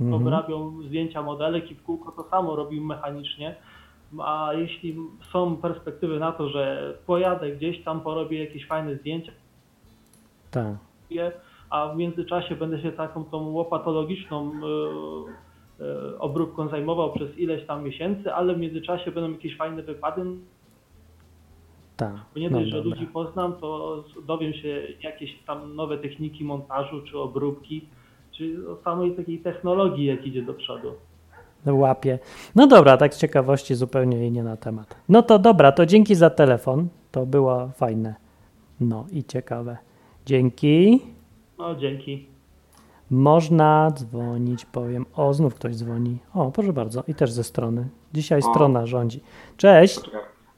[0.00, 0.22] Mhm.
[0.22, 3.54] obrabią zdjęcia modelek i w kółko to samo robił mechanicznie.
[4.18, 4.96] A jeśli
[5.32, 9.32] są perspektywy na to, że pojadę gdzieś tam, porobię jakieś fajne zdjęcia,
[10.50, 10.74] Tak.
[11.70, 14.52] a w międzyczasie będę się taką tą łopatologiczną
[15.80, 20.24] e, e, obróbką zajmował przez ileś tam miesięcy, ale w międzyczasie będą jakieś fajne wypady.
[21.96, 22.12] Tak.
[22.34, 22.90] Bo nie No, dość, że dobra.
[22.90, 27.84] ludzi poznam, to dowiem się jakieś tam nowe techniki montażu czy obróbki,
[28.32, 30.92] czy o samej takiej technologii, jak idzie do przodu.
[31.66, 32.18] Łapie.
[32.54, 34.96] No dobra, tak z ciekawości zupełnie nie na temat.
[35.08, 36.88] No to dobra, to dzięki za telefon.
[37.12, 38.14] To było fajne.
[38.80, 39.76] No i ciekawe.
[40.26, 41.00] Dzięki.
[41.58, 42.26] No dzięki.
[43.10, 45.06] Można dzwonić, powiem.
[45.16, 46.18] O, znów ktoś dzwoni.
[46.34, 47.02] O, proszę bardzo.
[47.08, 47.88] I też ze strony.
[48.14, 48.42] Dzisiaj O.
[48.42, 49.20] strona rządzi.
[49.56, 50.00] Cześć.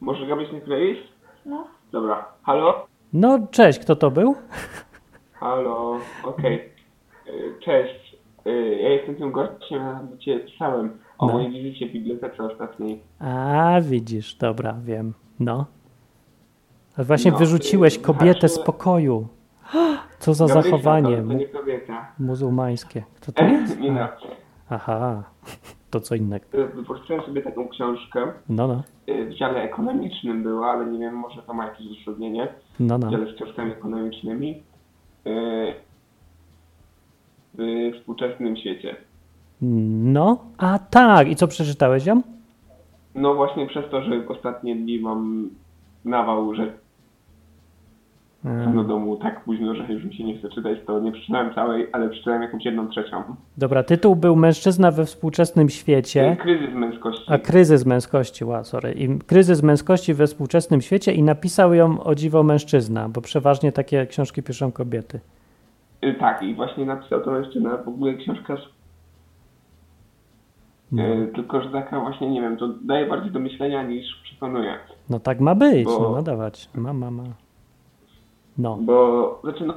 [0.01, 0.99] Może Gabriel nie kleisz?
[1.47, 1.67] No.
[1.93, 2.25] Dobra.
[2.43, 2.87] Halo?
[3.13, 4.35] No, cześć, kto to był?
[5.41, 6.73] Halo, okej.
[7.29, 8.17] Y, Cześć.
[8.47, 11.33] Y, Ja jestem tym gościem, a do Ciebie pisałem o No.
[11.33, 13.03] mojej wizycie w bibliotece ostatniej.
[13.21, 15.15] A, widzisz, dobra, wiem.
[15.41, 15.67] No.
[16.99, 19.29] A właśnie No, wyrzuciłeś y, kobietę z pokoju.
[20.19, 22.13] Co za zachowanie To, to nie kobieta.
[22.19, 23.03] muzułmańskie.
[23.21, 23.81] Kto to jest?
[23.81, 24.09] nie no.
[24.71, 25.23] Aha,
[26.01, 26.45] to co innego.
[26.55, 28.33] Y, Wypożyczyłem sobie taką książkę.
[28.49, 32.49] No, no, Y, W dziale ekonomicznym była, ale nie wiem, może to ma jakieś uzasadnienie.
[32.81, 33.11] no, W no.
[33.11, 34.63] dziale z książkami ekonomicznymi.
[35.27, 35.75] Y,
[37.55, 38.97] W współczesnym świecie.
[40.03, 42.23] No, a tak, i co przeczytałeś ją?
[43.15, 45.51] No właśnie przez to, że w ostatnie dni mam
[46.05, 46.73] nawał, że
[48.75, 51.87] do domu tak późno, że już mi się nie chce czytać, to nie przeczytałem całej,
[51.93, 53.23] ale przeczytałem jakąś jedną trzecią.
[53.57, 57.25] Dobra, tytuł był Mężczyzna we współczesnym świecie, Kryzys męskości.
[57.29, 62.15] a kryzys męskości, ła, sorry, i kryzys męskości we współczesnym świecie i napisał ją o
[62.15, 65.21] dziwo mężczyzna, bo przeważnie takie książki piszą kobiety.
[66.05, 67.77] Y, Tak, i właśnie napisał to mężczyzna.
[67.77, 68.57] W ogóle książka,
[70.93, 71.03] No,
[71.35, 74.75] tylko że taka właśnie, nie wiem, to daje bardziej do myślenia niż przekonuje.
[75.11, 77.23] no tak ma być, Bo- no ma dawać, ma, ma, ma.
[78.59, 79.75] No, Bo, znaczy no,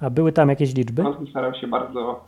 [0.00, 1.02] a były tam jakieś liczby?
[1.06, 2.24] on starał się bardzo,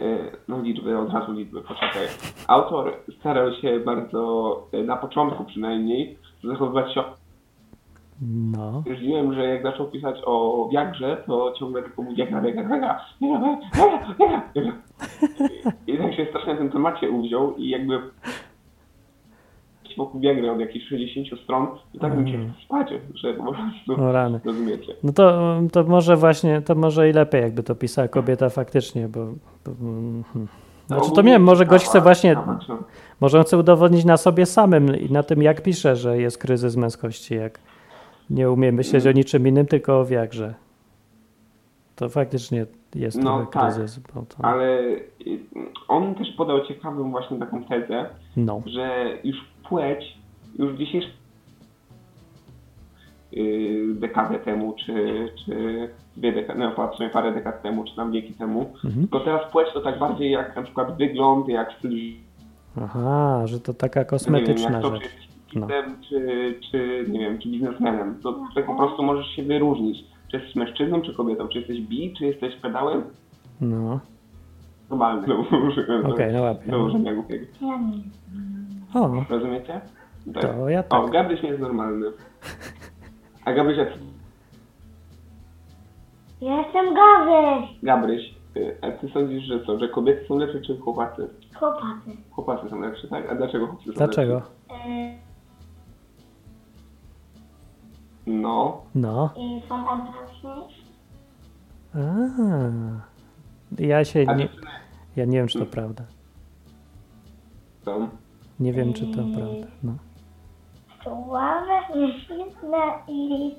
[0.00, 2.06] y, no liczby, od razu liczby, poczekaj.
[2.46, 7.02] Autor starał się bardzo, y, na początku przynajmniej, zachowywać się
[8.52, 13.00] No, Stwierdziłem, że jak zaczął pisać o Wiagrze, to ciągle tylko mówił Wiagra, Wiagra, Wiagra,
[13.20, 13.58] Wiagra,
[14.18, 14.72] Wiagra, Wiagra,
[15.86, 18.00] i tak się strasznie na tym temacie uwziął i jakby
[19.98, 24.12] wokół Wiagry od jakichś 60 stron i tak mi się spać, że po prostu, o
[24.12, 24.40] rany.
[24.44, 24.94] rozumiecie.
[25.02, 29.26] No to, to może właśnie, to może i lepiej jakby to pisała kobieta faktycznie, bo...
[29.64, 30.48] bo mm, hmm.
[30.86, 32.36] Znaczy to nie wiem, może gość chce ciekawa- właśnie,
[33.20, 36.76] może on chce udowodnić na sobie samym i na tym jak pisze, że jest kryzys
[36.76, 37.60] męskości, jak
[38.30, 40.54] nie umie myśleć o niczym innym, tylko o wiagrze.
[41.96, 45.40] To faktycznie jest No tak, kryzys, bo to, Ale y,
[45.88, 49.36] on też podał ciekawą właśnie taką tezę, no, że już
[49.68, 50.18] płeć,
[50.58, 51.10] już w dzisiejszym
[53.32, 58.32] yy, dekadę temu, czy, czy dwie dekady, no sumie parę dekad temu, czy tam wieki
[58.34, 58.94] temu, Mhm.
[59.00, 61.92] tylko teraz płeć to tak bardziej jak na przykład wygląd, jak styl,
[62.82, 65.66] aha, że to taka nie wiem, kosmetyczna jak to, czy No.
[66.08, 70.54] czy, czy nie wiem, czy biznesmenem, to tak po prostu możesz się wyróżnić, czy jesteś
[70.56, 73.02] mężczyzną, czy kobietą, czy jesteś bi, czy jesteś pedałem,
[73.60, 74.00] No,
[74.90, 75.44] normalny, no,
[76.12, 76.70] Okej, no łapię.
[76.70, 77.46] Założenia głupiego,
[78.94, 79.80] o, rozumiecie?
[80.34, 80.42] Tak.
[80.42, 81.10] to ja O, tak.
[81.10, 82.06] Gabryś nie jest normalny.
[83.44, 83.88] A Gabryś, jak
[86.40, 87.70] Ja jestem Gawryś.
[87.82, 91.28] Gabryś, y, a ty sądzisz, że co, że kobiety są lepsze czy chłopacy?
[91.58, 92.10] Chłopacy.
[92.30, 93.30] Chłopacy są lepsi, tak?
[93.30, 94.34] A dlaczego chłopacy są Dlaczego?
[94.34, 94.88] lepsi?
[94.88, 95.27] Yy,
[98.28, 100.74] No, No, I są odważni.
[101.94, 101.98] A,
[103.82, 104.70] ja się A nie, dziewczyny
[105.16, 106.04] ja nie wiem, czy to prawda.
[107.84, 108.08] są.
[108.60, 109.66] Nie wiem, czy to prawda.
[109.82, 109.92] No.
[111.02, 113.54] Słabe, myślne i...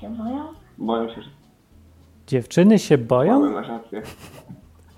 [0.00, 0.44] się boją?
[0.78, 1.30] Boją się, że
[2.26, 3.40] Dziewczyny się boją?
[3.40, 4.02] Boją, masz rację.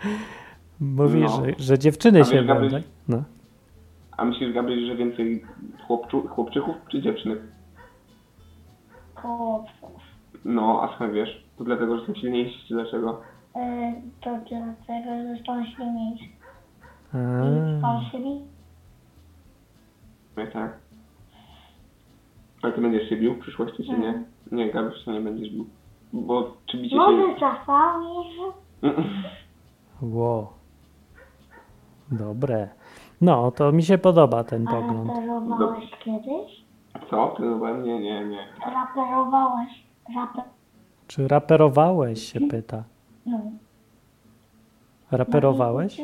[0.81, 1.44] Mówisz, No.
[1.44, 2.83] że, że dziewczyny A się wiesz, boją, tak?
[3.09, 3.23] No.
[4.18, 5.44] A myślisz, Gabriel, że więcej
[5.87, 7.38] chłopczu, chłopczyków czy dziewczynek?
[9.14, 10.00] Chłopców.
[10.44, 11.44] No, a skąd wiesz?
[11.59, 13.20] To dlatego, że są silniejsi, czy dlaczego?
[13.57, 16.37] E, to dlatego, że są silniejsi.
[20.37, 20.78] No i tak.
[22.62, 24.22] A ty będziesz się bił w przyszłości, czy nie?
[24.52, 25.66] Nie, Gabriel się nie będziesz bił.
[26.12, 26.96] Bo czy bicie się...
[26.96, 28.07] Może czasami.
[30.14, 30.52] Ło.
[32.11, 32.77] Dobre.
[33.20, 35.09] No, to mi się podoba ten A pogląd.
[35.09, 36.64] raperowałeś kiedyś?
[37.11, 37.35] Co?
[37.37, 38.44] Ty no, nie, nie, nie.
[38.74, 39.85] Raperowałeś.
[40.16, 40.44] Raper...
[41.07, 42.83] Czy raperowałeś, się pyta.
[43.26, 43.40] No.
[45.11, 46.00] Raperowałeś?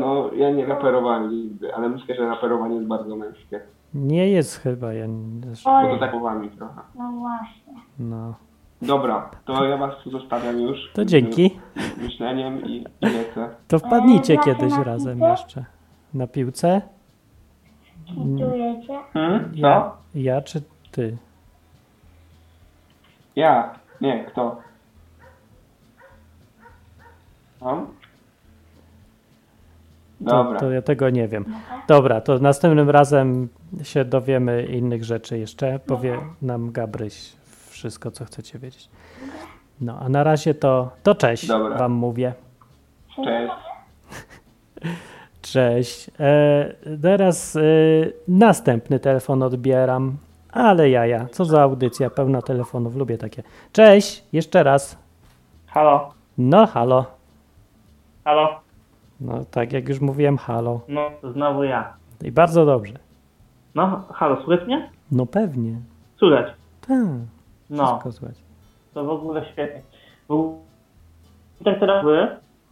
[0.00, 3.60] No, ja nie raperowałem nigdy, ale myślę, że raperowanie jest bardzo męskie.
[3.94, 4.92] Nie jest chyba.
[4.92, 6.10] Ja, nie- Bo to tak
[6.56, 6.80] trochę.
[6.94, 7.74] No właśnie.
[7.98, 8.34] no.
[8.82, 10.78] Dobra, to ja was tu zostawiam już.
[10.94, 11.58] To dzięki.
[11.96, 13.48] z Myśleniem i, i lecę.
[13.68, 15.30] To wpadnijcie E, kiedyś razem piłce?
[15.30, 15.64] jeszcze.
[16.14, 16.82] Na piłce?
[18.06, 18.98] Kitujecie?
[19.12, 19.52] Hmm?
[19.54, 19.96] Ja, Co?
[20.14, 21.16] ja czy ty?
[23.36, 23.74] Ja.
[24.00, 24.56] Nie, kto?
[27.60, 27.86] On?
[27.86, 27.90] To,
[30.30, 30.60] Dobra.
[30.60, 31.44] to ja tego nie wiem.
[31.88, 33.48] Dobra, to następnym razem
[33.82, 35.78] się dowiemy innych rzeczy jeszcze.
[35.78, 37.32] Powie nam Gabryś
[37.82, 38.88] wszystko, co chcecie wiedzieć.
[39.80, 41.78] No, a na razie to, to cześć Dobra.
[41.78, 42.34] wam mówię.
[43.16, 43.52] Cześć.
[45.42, 46.10] Cześć.
[46.20, 47.60] E, teraz e,
[48.28, 50.16] następny telefon odbieram.
[50.52, 53.42] Ale jaja, co za audycja, pełna telefonów, lubię takie.
[53.72, 54.98] Cześć, jeszcze raz.
[55.66, 57.04] Halo, No, halo.
[58.24, 58.60] halo,
[59.20, 60.80] No, tak jak już mówiłem, halo.
[60.88, 61.94] no to znowu ja.
[62.24, 62.94] I bardzo dobrze.
[63.74, 64.90] No, halo, słychać mnie?
[65.10, 65.76] No pewnie.
[66.18, 66.46] Słychać.
[66.88, 66.98] Tak,
[67.76, 67.98] No,
[68.94, 69.82] to w ogóle świetnie.
[70.28, 70.56] W ogóle,
[71.64, 72.28] tak teraz wy,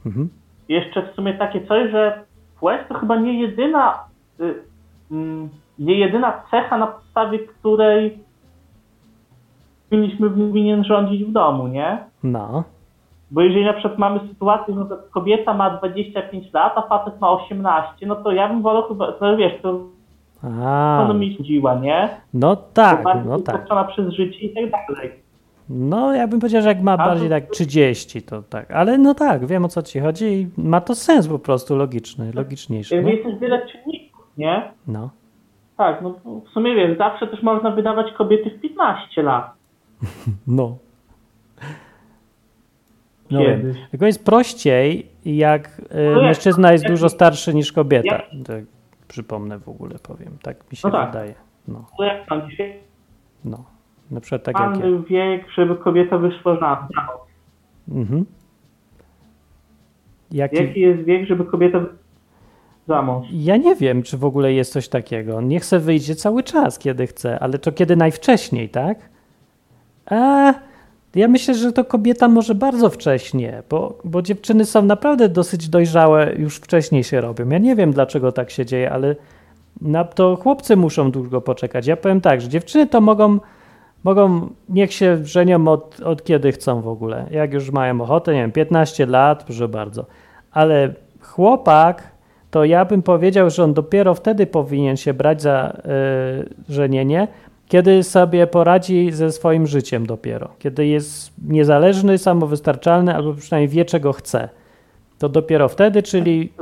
[0.06, 0.28] Mhm.
[0.68, 2.22] jeszcze w sumie takie coś, że
[2.60, 4.04] płeć to chyba nie jedyna,
[4.40, 4.54] y,
[5.10, 8.18] mm, nie jedyna cecha, na podstawie której
[9.90, 11.98] powinniśmy powinien rządzić w domu, nie?
[12.22, 12.64] No,
[13.30, 18.06] Bo jeżeli na przykład mamy sytuację, że kobieta ma 25 lat, a facet ma 18,
[18.06, 19.78] no to ja bym wolał chyba, to wiesz, to
[20.42, 22.08] a, ono mi chodziła, nie?
[22.34, 23.66] no tak, no tak.
[23.88, 25.10] przez życie i tak dalej.
[25.68, 28.70] No, ja bym powiedział, że jak ma A bardziej to- tak 30, to tak.
[28.70, 32.32] Ale no tak, wiem o co ci chodzi i ma to sens po prostu logiczny,
[32.34, 33.02] logiczniejszy.
[33.02, 33.08] No.
[33.08, 34.62] jest też wiele czynników, nie?
[34.86, 35.10] no.
[35.76, 36.14] Tak, no
[36.46, 39.50] w sumie wiesz, zawsze też można wydawać kobiety w 15 lat.
[40.46, 40.76] No.
[43.30, 43.40] No.
[43.90, 48.14] Tylko jest prościej, jak y, No mężczyzna jest jak- dużo starszy niż kobieta.
[48.16, 48.64] jak- Tak,
[49.10, 50.38] przypomnę w ogóle, powiem.
[50.42, 51.10] Tak mi się No tak.
[51.10, 51.34] wydaje.
[51.68, 52.58] No, jak sądzisz,
[53.44, 53.64] no.
[54.10, 54.80] Na przykład tak jak ja.
[54.80, 57.18] pan wiek, żeby kobieta wyszła na zawał?
[57.88, 58.24] Mhm.
[60.30, 60.56] Jaki...
[60.56, 61.80] Jaki jest wiek, żeby kobieta
[62.88, 63.26] za mąż?
[63.32, 65.40] Ja nie wiem, czy w ogóle jest coś takiego.
[65.40, 68.98] Niech se wyjdzie cały czas, kiedy chce, ale to kiedy najwcześniej, tak?
[70.10, 70.54] A
[71.14, 76.32] ja myślę, że to kobieta może bardzo wcześnie, bo, bo dziewczyny są naprawdę dosyć dojrzałe,
[76.36, 77.48] już wcześniej się robią.
[77.48, 79.16] Ja nie wiem, dlaczego tak się dzieje, ale
[79.80, 81.86] na to chłopcy muszą długo poczekać.
[81.86, 83.38] Ja powiem tak, że dziewczyny to mogą,
[84.04, 87.26] mogą niech się żenią od, od kiedy chcą w ogóle.
[87.30, 90.06] Jak już mają ochotę, nie wiem, 15 lat, proszę bardzo.
[90.52, 92.02] Ale chłopak,
[92.50, 95.76] to ja bym powiedział, że on dopiero wtedy powinien się brać za
[96.68, 97.28] y, żenienie,
[97.70, 100.50] kiedy sobie poradzi ze swoim życiem dopiero.
[100.58, 104.48] Kiedy jest niezależny, samowystarczalny, albo przynajmniej wie, czego chce.
[105.18, 106.52] To dopiero wtedy, czyli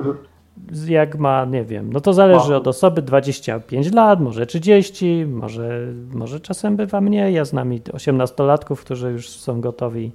[0.88, 6.40] jak ma, nie wiem, no to zależy od osoby, 25 lat, może 30, może, może
[6.40, 7.35] czasem bywa mniej.
[7.35, 10.12] Ja znam i 18-latków, którzy już są gotowi,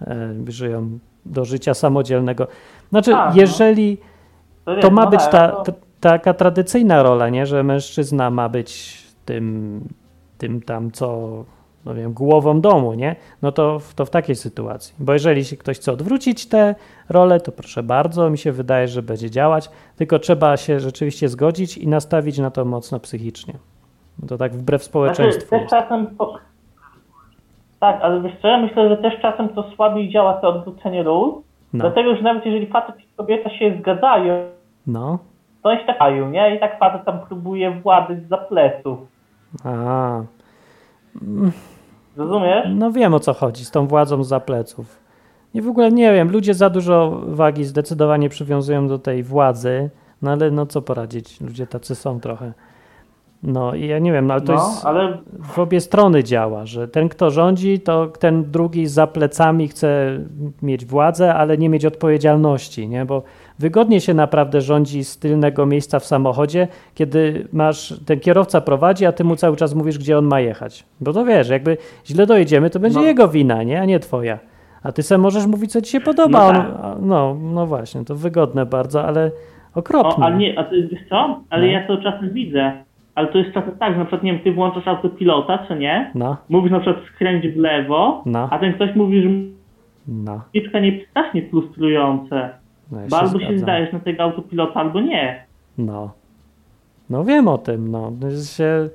[0.00, 2.46] e, żyją do życia samodzielnego.
[2.90, 3.40] Znaczy, Tak, no.
[3.40, 3.98] jeżeli
[4.64, 7.46] To, wiesz, to ma no być tak, ta, no, ta, taka tradycyjna rola, nie?
[7.46, 9.80] że mężczyzna ma być tym,
[10.38, 11.28] tym tam, co
[11.84, 13.16] no wiem, głową domu, nie?
[13.42, 14.94] No to, w- to w takiej sytuacji.
[14.98, 16.74] Bo jeżeli się ktoś chce odwrócić tę
[17.08, 21.78] rolę, to proszę bardzo, mi się wydaje, że będzie działać, tylko trzeba się rzeczywiście zgodzić
[21.78, 23.54] i nastawić na to mocno psychicznie.
[24.18, 25.70] Bo to tak wbrew Znaczy, społeczeństwu też jest.
[25.70, 26.06] czasem.
[26.06, 26.34] Po...
[27.80, 31.32] Tak, ale wiesz co, ja myślę, że też czasem to słabiej działa to odwrócenie ról.
[31.72, 34.44] No, Dlatego, że nawet jeżeli facet i kobieta się zgadzają,
[34.86, 35.18] no.
[35.62, 35.98] to oni się tak
[36.30, 36.56] nie?
[36.56, 38.98] I tak facet tam próbuje władać za pleców.
[39.64, 40.20] A,
[42.16, 42.66] Rozumiesz?
[42.74, 44.98] No wiem o co chodzi z tą władzą za pleców.
[45.54, 49.90] I w ogóle nie wiem, ludzie za dużo wagi zdecydowanie przywiązują do tej władzy,
[50.22, 52.52] no ale no co poradzić, ludzie tacy są trochę.
[53.42, 55.18] No i ja nie wiem, no ale to No, jest ale
[55.54, 60.18] w obie strony działa, że ten kto rządzi, to ten drugi za plecami chce
[60.62, 63.04] mieć władzę, ale nie mieć odpowiedzialności, nie?
[63.04, 63.22] Bo
[63.58, 69.12] wygodnie się naprawdę rządzi z tylnego miejsca w samochodzie, kiedy masz, ten kierowca prowadzi, a
[69.12, 70.84] ty mu cały czas mówisz, gdzie on ma jechać.
[71.00, 73.04] Bo to wiesz, jakby źle dojedziemy, to będzie No.
[73.04, 73.80] jego wina, nie?
[73.80, 74.38] A nie twoja.
[74.82, 76.38] A ty sobie możesz mówić, co ci się podoba.
[76.38, 76.66] No on, tak.
[76.82, 79.30] a- no, no właśnie, to wygodne bardzo, ale
[79.74, 80.24] okropne.
[80.24, 81.40] O, ale nie, a ty wiesz co?
[81.50, 81.72] Ale No.
[81.72, 82.72] ja to czasem widzę.
[83.14, 86.10] Ale to jest czasem tak, że na przykład, nie wiem, ty włączasz autopilota, czy nie?
[86.14, 88.48] No, Mówisz na przykład skręć w lewo, No.
[88.50, 89.28] a ten ktoś mówi, że
[90.08, 90.40] no.
[90.82, 92.50] nie strasznie frustrujące.
[92.92, 93.58] No ja Bo albo się zgadzam.
[93.58, 95.44] zdajesz na tego autopilota, albo nie.
[95.78, 96.10] No.
[97.10, 98.12] No wiem o tym, no.
[98.20, 98.88] To, się,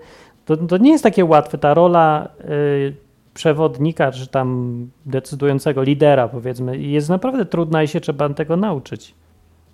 [0.46, 1.58] to, nie jest takie łatwe.
[1.58, 2.96] Ta rola y,
[3.34, 9.16] przewodnika, czy tam decydującego lidera, powiedzmy, jest naprawdę trudna i się trzeba tego nauczyć.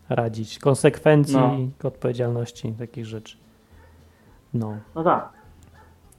[0.10, 0.60] Radzić.
[0.60, 1.58] Konsekwencji, No.
[1.84, 3.38] odpowiedzialności, takich rzeczy.
[4.54, 5.30] No, No tak.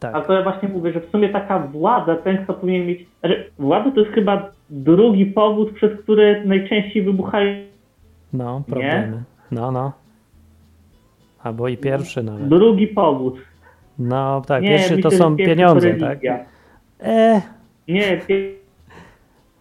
[0.01, 0.15] tak.
[0.15, 3.07] A to ja właśnie mówię, że w sumie taka władza, ten kto powinien mieć...
[3.21, 7.70] Znaczy, władza to jest chyba drugi powód, przez który najczęściej wybuchają...
[8.33, 9.22] No, problemy.
[9.51, 9.93] No, no.
[11.43, 12.49] Albo i pierwszy nawet.
[12.49, 13.39] Drugi powód.
[13.99, 16.09] No, tak, nie, pierwszy to są pieniądze, to tak?
[16.09, 16.45] religia.
[17.01, 17.43] E,
[17.89, 18.20] Nie,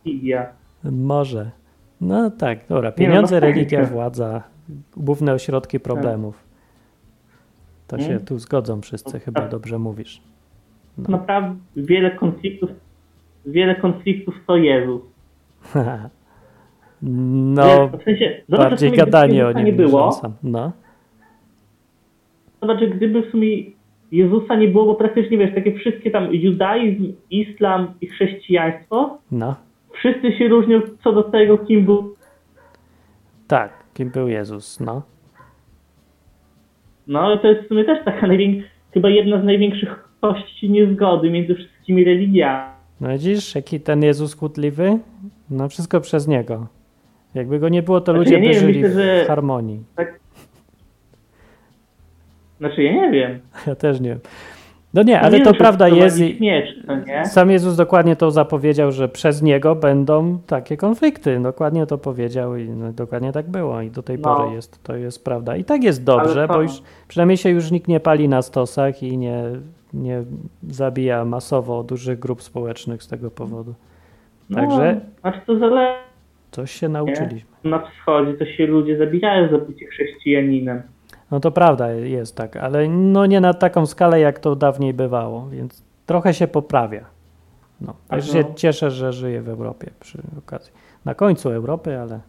[0.05, 0.47] religia.
[0.83, 1.51] Może.
[2.01, 2.91] No tak, dobra.
[2.91, 3.89] Pieniądze, no, religia, tak.
[3.89, 4.43] władza,
[4.97, 6.43] główne ośrodki problemów.
[7.87, 8.25] To się Mm.
[8.25, 9.51] tu zgodzą wszyscy, chyba Tak.
[9.51, 10.21] dobrze mówisz.
[10.97, 12.69] Naprawdę wiele konfliktów,
[13.45, 15.01] wiele konfliktów to Jezus.
[17.01, 20.21] No, Wiesz, w sensie, zobacz, bardziej sumie gadanie o nim nie było.
[20.43, 20.71] No,
[22.61, 23.47] Zobacz, gdyby w sumie
[24.11, 29.55] Jezusa nie było, bo praktycznie wiesz, takie wszystkie tam judaizm, islam i chrześcijaństwo, no,
[29.91, 32.15] wszyscy się różnią co do tego, kim był.
[33.47, 35.01] tak, kim był Jezus, no.
[37.07, 38.27] No i to jest w sumie też taka
[38.93, 42.71] chyba jedna z największych kości niezgody między wszystkimi religiami.
[43.01, 44.99] No widzisz, jaki ten Jezus kłótliwy?
[45.49, 46.67] No wszystko przez Niego.
[47.33, 49.27] Jakby go nie było, to Znaczy, ludzie ja nie by wiem, żyli myślę, że- w
[49.27, 49.83] harmonii.
[52.59, 53.39] Znaczy ja nie wiem.
[53.67, 54.19] Ja też nie wiem.
[54.93, 57.25] No nie, Ja ale nie to wiem, prawda jest i miecz, to nie?
[57.25, 61.39] sam Jezus dokładnie to zapowiedział, że przez Niego będą takie konflikty.
[61.39, 64.35] Dokładnie to powiedział i no, dokładnie tak było i do tej No.
[64.35, 65.55] pory jest, to jest prawda.
[65.55, 66.71] I tak jest dobrze, to- bo już
[67.07, 69.43] przynajmniej się już nikt nie pali na stosach i nie,
[69.93, 70.23] nie
[70.69, 73.73] zabija masowo dużych grup społecznych z tego powodu.
[74.55, 76.08] Także No, znaczy to zależy.
[76.51, 77.49] Coś się nauczyliśmy.
[77.63, 80.81] Na wschodzie to się ludzie zabijają za bycie chrześcijaninem.
[81.31, 85.47] No to prawda, jest tak, ale no nie na taką skalę, jak to dawniej bywało,
[85.49, 87.05] więc trochę się poprawia.
[87.81, 88.47] No, także no.
[88.49, 90.73] się cieszę, że żyję w Europie przy okazji.
[91.05, 92.19] Na końcu Europy, ale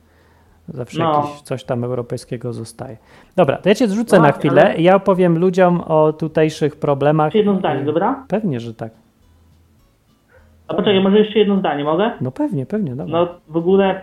[0.69, 1.17] zawsze No.
[1.17, 2.97] jakieś coś tam europejskiego zostaje.
[3.37, 7.35] Dobra, to ja cię zrzucę No na chwilę ale- ja opowiem ludziom o tutejszych problemach.
[7.35, 8.25] Jedno zdanie, dobra?
[8.29, 8.93] Pewnie, że tak.
[10.69, 12.11] A poczekaj, może jeszcze jedno zdanie, mogę?
[12.21, 13.19] No pewnie, pewnie, dobra.
[13.19, 14.01] No w ogóle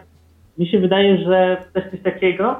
[0.57, 2.55] mi się wydaje, że też coś takiego,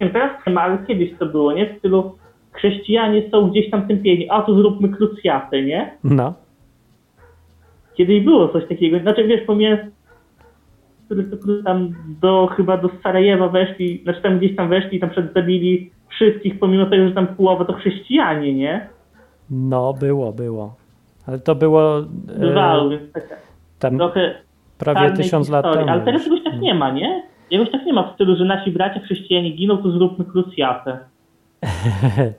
[0.00, 1.74] nie wiem, teraz ma, ale kiedyś to było, nie?
[1.74, 2.16] W stylu
[2.52, 5.96] chrześcijanie są gdzieś tam tępieni, a tu zróbmy krucjatę, nie?
[6.04, 6.34] No,
[7.94, 9.94] Kiedyś było coś takiego, znaczy wiesz, pomijając
[11.04, 15.34] który tam do, chyba do Sarajewa weszli, znaczy tam gdzieś tam weszli i tam przed
[15.34, 18.88] zabili wszystkich, pomimo tego, że tam połowa to chrześcijanie, nie?
[19.50, 20.74] no było, było.
[21.26, 23.36] Ale to było e, Bywało, więc taka
[23.78, 24.34] tam trochę
[24.78, 25.88] prawie tysiąc lat temu.
[25.88, 26.30] Ale teraz już.
[26.30, 27.22] czegoś tak nie ma, nie?
[27.50, 30.98] Jakoś tak nie ma w stylu, że nasi bracia chrześcijanie giną, to zróbmy krucjatę.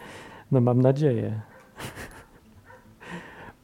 [0.51, 1.31] No mam nadzieję.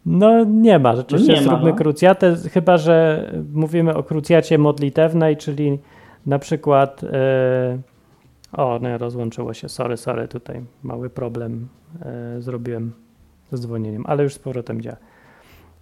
[0.06, 1.76] No nie ma, rzeczywiście No nie ma, zróbmy no.
[1.76, 5.80] krucjatę, chyba że mówimy o krucjacie modlitewnej, czyli
[6.26, 7.78] na przykład e,
[8.54, 11.68] o, nie, rozłączyło się, sorry, sorry, tutaj mały problem
[12.02, 12.92] e, zrobiłem
[13.52, 14.98] z dzwonieniem, ale już z powrotem działa.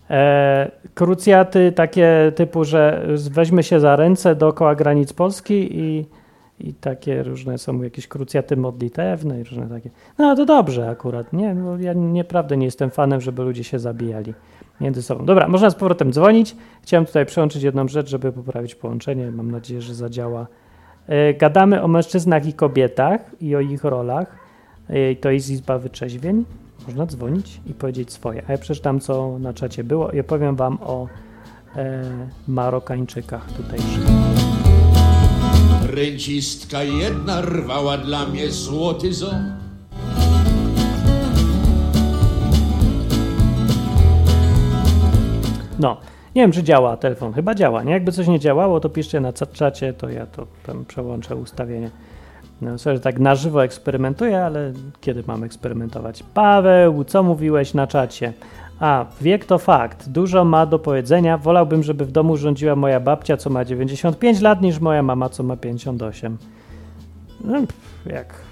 [0.10, 6.06] E, krucjaty takie typu, że weźmy się za ręce dookoła granic Polski i,
[6.60, 9.90] i takie różne są jakieś krucjaty modlitewne i różne takie.
[10.18, 11.56] No to dobrze akurat, nie?
[11.56, 14.34] Bo ja naprawdę nie jestem fanem, żeby ludzie się zabijali
[14.82, 15.26] między sobą.
[15.26, 16.56] Dobra, można z powrotem dzwonić.
[16.84, 19.32] Chciałem tutaj przełączyć jedną rzecz, żeby poprawić połączenie.
[19.32, 20.48] Mam nadzieję, że zadziała.
[21.08, 24.36] E, Gadamy o mężczyznach i kobietach i o ich rolach.
[24.88, 26.46] E, To jest Izba Wyczeźwień.
[26.90, 28.44] Można dzwonić i powiedzieć swoje.
[28.48, 31.08] A ja przeczytam, co na czacie było i opowiem wam o
[31.76, 32.04] e,
[32.48, 34.06] Marokańczykach tutejszych.
[35.90, 39.48] Rencistka jedna rwała dla mnie złoty ząb.
[45.80, 45.98] No,
[46.36, 47.34] nie wiem, czy działa telefon.
[47.34, 47.92] Chyba działa, nie?
[47.92, 51.90] Jakby coś nie działało, to piszcie na czacie, to ja to tam przełączę ustawienie.
[52.62, 56.24] No, sorry, tak na żywo eksperymentuję, ale kiedy mam eksperymentować?
[56.34, 58.34] Paweł, co mówiłeś na czacie?
[58.80, 60.10] A, wiek to fakt.
[60.10, 61.38] Dużo ma do powiedzenia.
[61.38, 65.44] Wolałbym, żeby w domu rządziła moja babcia, co ma 95 lat, niż moja mama, co
[65.44, 66.38] ma 58.
[67.44, 67.58] No,
[68.06, 68.50] jak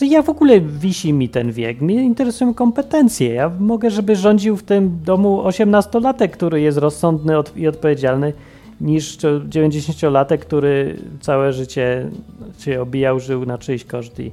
[0.00, 3.34] ja w ogóle wisi mi ten wiek, mnie interesują kompetencje.
[3.34, 8.32] Ja mogę, żeby rządził w tym domu 18-latek, który jest rozsądny i odpowiedzialny,
[8.80, 9.18] niż
[9.48, 12.10] 90-latek, który całe życie
[12.58, 14.32] się obijał, żył na czyjś koszt i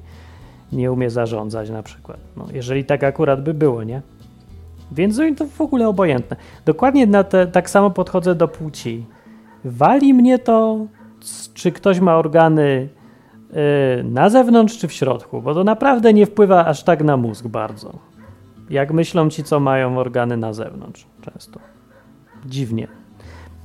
[0.72, 2.18] nie umie zarządzać na przykład.
[2.38, 4.02] No, jeżeli tak akurat by było, nie?
[4.92, 6.38] Więc to w ogóle obojętne.
[6.66, 9.06] Dokładnie na te, tak samo podchodzę do płci.
[9.66, 10.88] Wali mnie to,
[11.54, 12.90] czy ktoś ma organy
[14.00, 17.48] y, na zewnątrz czy w środku, bo to naprawdę nie wpływa aż tak na mózg
[17.48, 17.94] bardzo.
[18.70, 21.60] Jak myślą ci, co mają organy na zewnątrz często.
[22.46, 23.03] Dziwnie.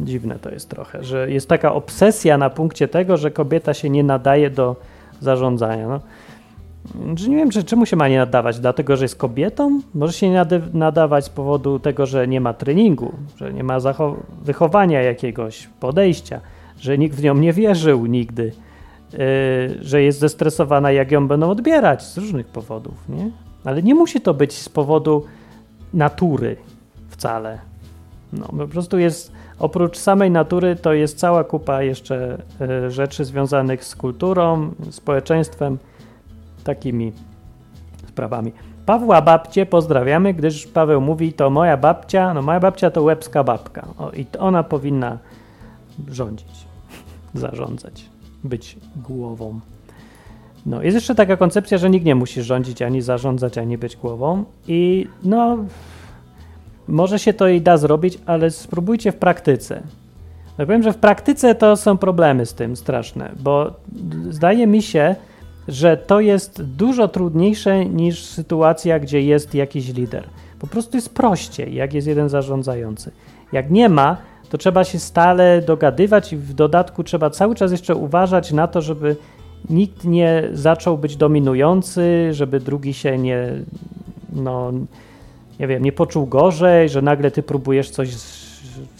[0.01, 4.05] Dziwne to jest trochę, że jest taka obsesja na punkcie tego, że kobieta się nie
[4.05, 4.77] nadaje do
[5.21, 5.89] zarządzania.
[5.89, 6.01] No.
[7.29, 8.59] Nie wiem, czy, czemu się ma nie nadawać?
[8.59, 9.81] Dlatego, że jest kobietą?
[9.95, 13.79] Może się nie nadawać z powodu tego, że nie ma treningu, że nie ma
[14.43, 16.41] wychowania jakiegoś, podejścia,
[16.81, 18.53] że nikt w nią nie wierzył nigdy,
[19.13, 19.19] yy,
[19.81, 23.31] że jest zestresowana, jak ją będą odbierać z różnych powodów, nie?
[23.65, 25.25] Ale nie musi to być z powodu
[25.95, 26.57] natury
[27.09, 27.59] wcale.
[28.33, 32.39] No, po prostu jest, oprócz samej natury, to jest cała kupa jeszcze
[32.87, 35.79] y, rzeczy związanych z kulturą, społeczeństwem,
[36.65, 37.13] takimi
[38.09, 38.53] sprawami.
[38.87, 43.89] Pawła babcie pozdrawiamy, gdyż Paweł mówi, to moja babcia, no moja babcia to łebska babka.
[43.99, 45.19] O, I ona powinna
[46.09, 46.67] rządzić,
[47.35, 48.05] zarządzać,
[48.45, 49.61] być głową.
[50.67, 54.45] No, jest jeszcze taka koncepcja, że nikt nie musi rządzić, ani zarządzać, ani być głową.
[54.69, 55.59] I no,
[56.89, 59.83] może się to i da zrobić, ale spróbujcie w praktyce.
[60.59, 63.75] No powiem, że w praktyce to są problemy z tym straszne, bo
[64.31, 65.17] zdaje mi się,
[65.69, 70.25] że to jest dużo trudniejsze niż sytuacja, gdzie jest jakiś lider.
[70.59, 73.11] Po prostu jest prościej, jak jest jeden zarządzający.
[73.53, 74.17] Jak nie ma,
[74.51, 78.83] to trzeba się stale dogadywać i w dodatku trzeba cały czas jeszcze uważać na to,
[78.83, 79.17] żeby
[79.71, 83.53] nikt nie zaczął być dominujący, żeby drugi się nie,
[84.33, 84.73] no,
[85.61, 88.09] nie wiem, nie poczuł gorzej, że nagle ty próbujesz coś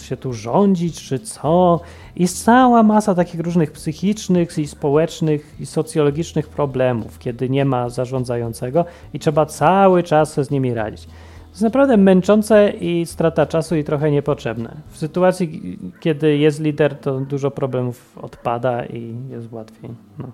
[0.03, 1.81] się tu rządzić, czy co.
[2.17, 8.85] Jest cała masa takich różnych psychicznych i społecznych i socjologicznych problemów, kiedy nie ma zarządzającego
[9.15, 11.05] i trzeba cały czas z nimi radzić.
[11.05, 14.77] To jest naprawdę męczące i strata czasu i trochę niepotrzebne.
[14.91, 19.91] W sytuacji, kiedy jest lider, to dużo problemów odpada i jest łatwiej.
[20.19, 20.31] No.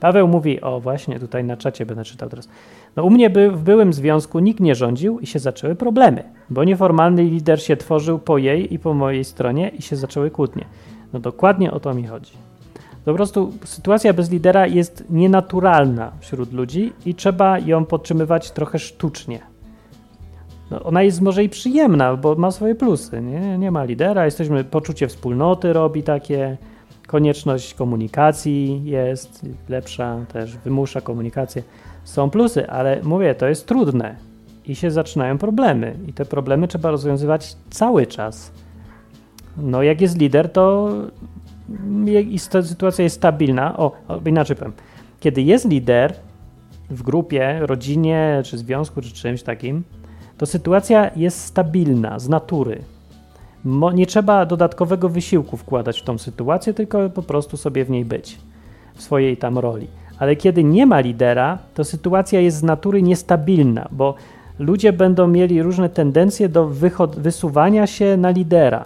[0.00, 2.48] Paweł mówi, o właśnie tutaj na czacie będę czytał teraz.
[2.96, 6.64] No u mnie by, w byłym związku nikt nie rządził i się zaczęły problemy, bo
[6.64, 10.64] nieformalny lider się tworzył po jej i po mojej stronie i się zaczęły kłótnie.
[11.12, 12.32] No dokładnie o to mi chodzi.
[13.04, 19.40] Po prostu sytuacja bez lidera jest nienaturalna wśród ludzi i trzeba ją podtrzymywać trochę sztucznie.
[20.70, 23.20] No, ona jest może i przyjemna, bo ma swoje plusy.
[23.20, 26.56] Nie, nie ma lidera, jesteśmy, poczucie wspólnoty robi takie,
[27.06, 31.62] konieczność komunikacji jest lepsza, też wymusza komunikację.
[32.04, 34.16] Są plusy, ale mówię, to jest trudne
[34.66, 38.52] i się zaczynają problemy i te problemy trzeba rozwiązywać cały czas.
[39.56, 40.90] No jak jest lider, to
[42.62, 43.76] sytuacja jest stabilna.
[43.76, 43.92] O,
[44.26, 44.72] inaczej powiem.
[45.20, 46.14] Kiedy jest lider
[46.90, 49.84] w grupie, rodzinie, czy związku, czy czymś takim,
[50.38, 52.82] to sytuacja jest stabilna z natury.
[53.94, 58.38] Nie trzeba dodatkowego wysiłku wkładać w tą sytuację, tylko po prostu sobie w niej być,
[58.94, 59.86] w swojej tam roli.
[60.18, 64.14] Ale kiedy nie ma lidera, to sytuacja jest z natury niestabilna, bo
[64.58, 66.68] ludzie będą mieli różne tendencje do
[67.16, 68.84] wysuwania się na lidera.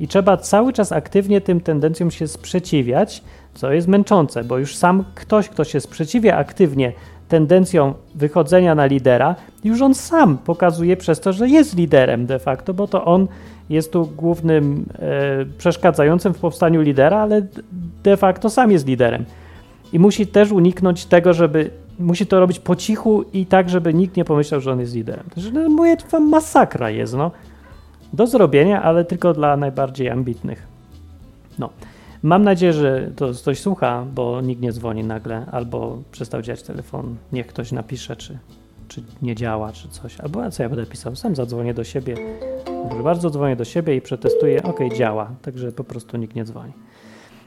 [0.00, 3.22] I trzeba cały czas aktywnie tym tendencjom się sprzeciwiać,
[3.54, 6.92] co jest męczące, bo już sam ktoś, kto się sprzeciwia aktywnie
[7.28, 12.74] tendencją wychodzenia na lidera, już on sam pokazuje przez to, że jest liderem de facto,
[12.74, 13.28] bo to on
[13.70, 17.42] jest tu głównym e, przeszkadzającym w powstaniu lidera, ale
[18.02, 19.24] de facto sam jest liderem.
[19.94, 21.70] I musi też uniknąć tego, żeby.
[21.98, 25.24] Musi to robić po cichu i tak, żeby nikt nie pomyślał, że on jest liderem.
[25.34, 27.30] To no, mówię, to masakra jest, no.
[28.12, 30.66] Do zrobienia, ale tylko dla najbardziej ambitnych.
[31.58, 31.70] No.
[32.22, 37.16] Mam nadzieję, że to ktoś słucha, bo nikt nie dzwoni nagle, albo przestał działać telefon.
[37.32, 38.38] Niech ktoś napisze, czy,
[38.88, 40.20] czy nie działa, czy coś.
[40.20, 41.16] Albo co ja będę pisał?
[41.16, 42.16] Sam zadzwonię do siebie.
[42.88, 44.62] Proszę bardzo, dzwonię do siebie i przetestuję.
[44.62, 45.30] Ok, działa.
[45.42, 46.72] Także po prostu nikt nie dzwoni.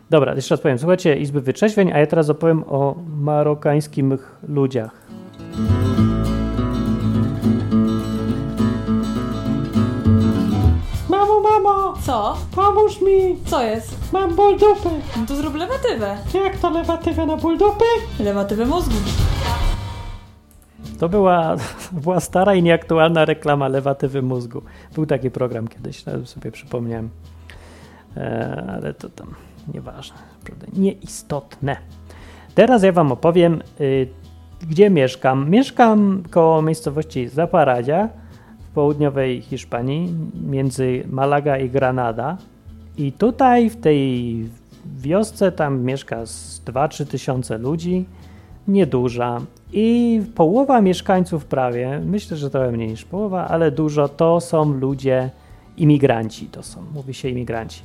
[0.09, 0.77] Dobra, jeszcze raz powiem.
[0.79, 4.05] Słuchajcie Izby Wyczeźwień, a ja teraz opowiem o marokańskich
[4.47, 5.07] ludziach.
[11.09, 12.37] Mamo, mamo, Co?
[12.55, 14.13] pomóż mi, Co jest?
[14.13, 14.89] mam ból dupy.
[15.17, 16.17] No to zrób lewatywę.
[16.33, 17.85] Jak to lewatywę na ból dupy?
[18.19, 18.95] Lewatywę mózgu.
[20.99, 21.55] To była,
[22.03, 24.61] była stara i nieaktualna reklama lewatywy mózgu.
[24.95, 27.09] Był taki program kiedyś, nawet sobie przypomniałem.
[28.17, 29.35] E, ale to tam
[29.73, 31.77] nieważne, naprawdę nieistotne.
[32.55, 34.07] Teraz ja wam opowiem, y,
[34.69, 35.49] gdzie mieszkam.
[35.49, 38.09] Mieszkam koło miejscowości Zaparadia
[38.59, 40.13] w południowej Hiszpanii,
[40.47, 42.37] między Malaga i Granada.
[42.97, 44.49] I tutaj w tej
[44.85, 48.05] wiosce tam mieszka z 2-3 tysiące ludzi,
[48.67, 49.41] nieduża.
[49.71, 55.29] I połowa mieszkańców prawie, myślę, że trochę mniej niż połowa, ale dużo, to są ludzie
[55.77, 57.81] imigranci, to są, mówi się imigranci,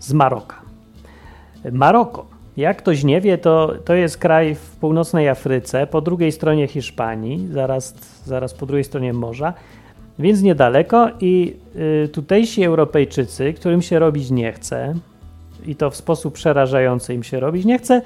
[0.00, 0.73] z Maroka.
[1.72, 6.68] Maroko, jak ktoś nie wie, to, to jest kraj w północnej Afryce, po drugiej stronie
[6.68, 7.94] Hiszpanii, zaraz,
[8.24, 9.54] zaraz po drugiej stronie morza,
[10.18, 11.56] więc niedaleko i
[12.04, 14.94] y, tutejsi Europejczycy, którym się robić nie chce,
[15.66, 18.02] i to w sposób przerażający im się robić nie chce,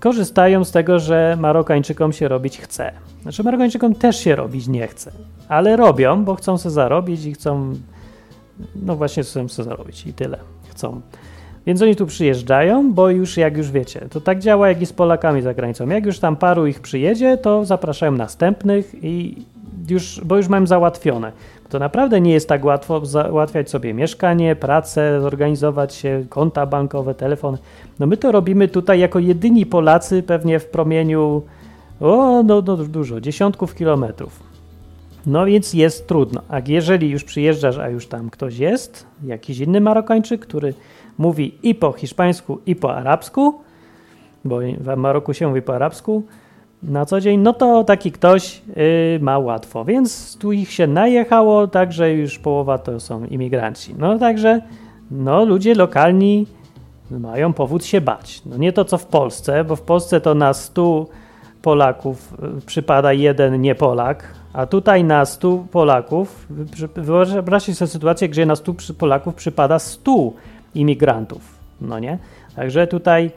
[0.00, 2.92] korzystają z tego, że Marokańczykom się robić chce.
[3.22, 5.12] Znaczy Marokańczykom też się robić nie chce,
[5.48, 7.74] ale robią, bo chcą sobie zarobić i chcą,
[8.76, 10.38] no właśnie chcą sobie zarobić i tyle,
[10.70, 11.00] chcą.
[11.66, 14.92] Więc oni tu przyjeżdżają, bo już jak już wiecie, to tak działa jak i z
[14.92, 15.88] Polakami za granicą.
[15.88, 19.44] Jak już tam paru ich przyjedzie, to zapraszają następnych i
[19.88, 21.32] już, bo już mają załatwione.
[21.68, 27.58] To naprawdę nie jest tak łatwo załatwiać sobie mieszkanie, pracę, zorganizować się, konta bankowe, telefon.
[27.98, 31.42] No my to robimy tutaj jako jedyni Polacy pewnie w promieniu
[32.00, 34.48] o, no, no dużo, dziesiątków kilometrów.
[35.26, 36.42] No więc jest trudno.
[36.48, 40.74] A jeżeli już przyjeżdżasz, a już tam ktoś jest, jakiś inny Marokańczyk, który
[41.18, 43.54] mówi i po hiszpańsku, i po arabsku,
[44.44, 46.22] bo w Maroku się mówi po arabsku
[46.82, 49.84] na co dzień, no to taki ktoś yy, ma łatwo.
[49.84, 53.94] Więc tu ich się najechało, także już połowa to są imigranci.
[53.98, 54.60] No także
[55.10, 56.46] no, ludzie lokalni
[57.10, 58.42] mają powód się bać.
[58.46, 61.06] No nie to co w Polsce, bo w Polsce to na 100
[61.62, 66.46] Polaków y, przypada jeden nie-Polak, a tutaj na 100 Polaków,
[66.96, 70.32] wyobraźcie sobie sytuację, gdzie na 100 Polaków przypada 100
[70.80, 72.18] imigrantów, no nie?
[72.56, 73.30] Także tutaj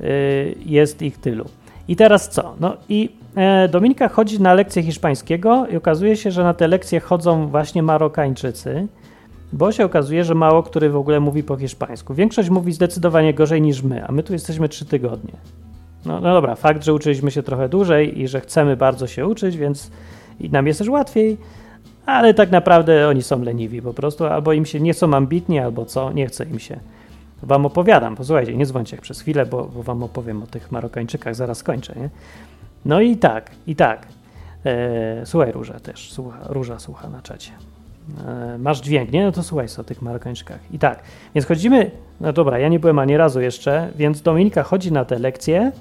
[0.00, 1.44] y, jest ich tylu.
[1.88, 2.54] I teraz co?
[2.60, 7.00] No i e, Dominika chodzi na lekcje hiszpańskiego i okazuje się, że na te lekcje
[7.00, 8.86] chodzą właśnie Marokańczycy,
[9.52, 12.14] bo się okazuje, że mało który w ogóle mówi po hiszpańsku.
[12.14, 15.32] Większość mówi zdecydowanie gorzej niż my, a my tu jesteśmy trzy tygodnie.
[16.04, 19.56] No, no dobra, fakt, że uczyliśmy się trochę dłużej i że chcemy bardzo się uczyć,
[19.56, 19.90] więc
[20.40, 21.36] i nam jest też łatwiej,
[22.06, 25.84] ale tak naprawdę oni są leniwi po prostu, albo im się nie są ambitni, albo
[25.84, 26.80] co, nie chce im się.
[27.42, 31.62] Wam opowiadam, posłuchajcie, nie dzwońcie przez chwilę, bo, bo wam opowiem o tych Marokańczykach, zaraz
[31.62, 32.10] kończę, nie?
[32.84, 34.06] No i tak, i tak.
[34.66, 37.50] E, słuchaj, Róża też, słucha, Róża słucha na czacie.
[38.26, 39.24] E, masz dźwięk, nie?
[39.24, 40.60] No to słuchaj o tych Marokańczykach.
[40.72, 41.02] I tak,
[41.34, 41.90] więc chodzimy,
[42.20, 45.72] no dobra, ja nie byłem ani razu jeszcze, więc Dominika chodzi na te lekcje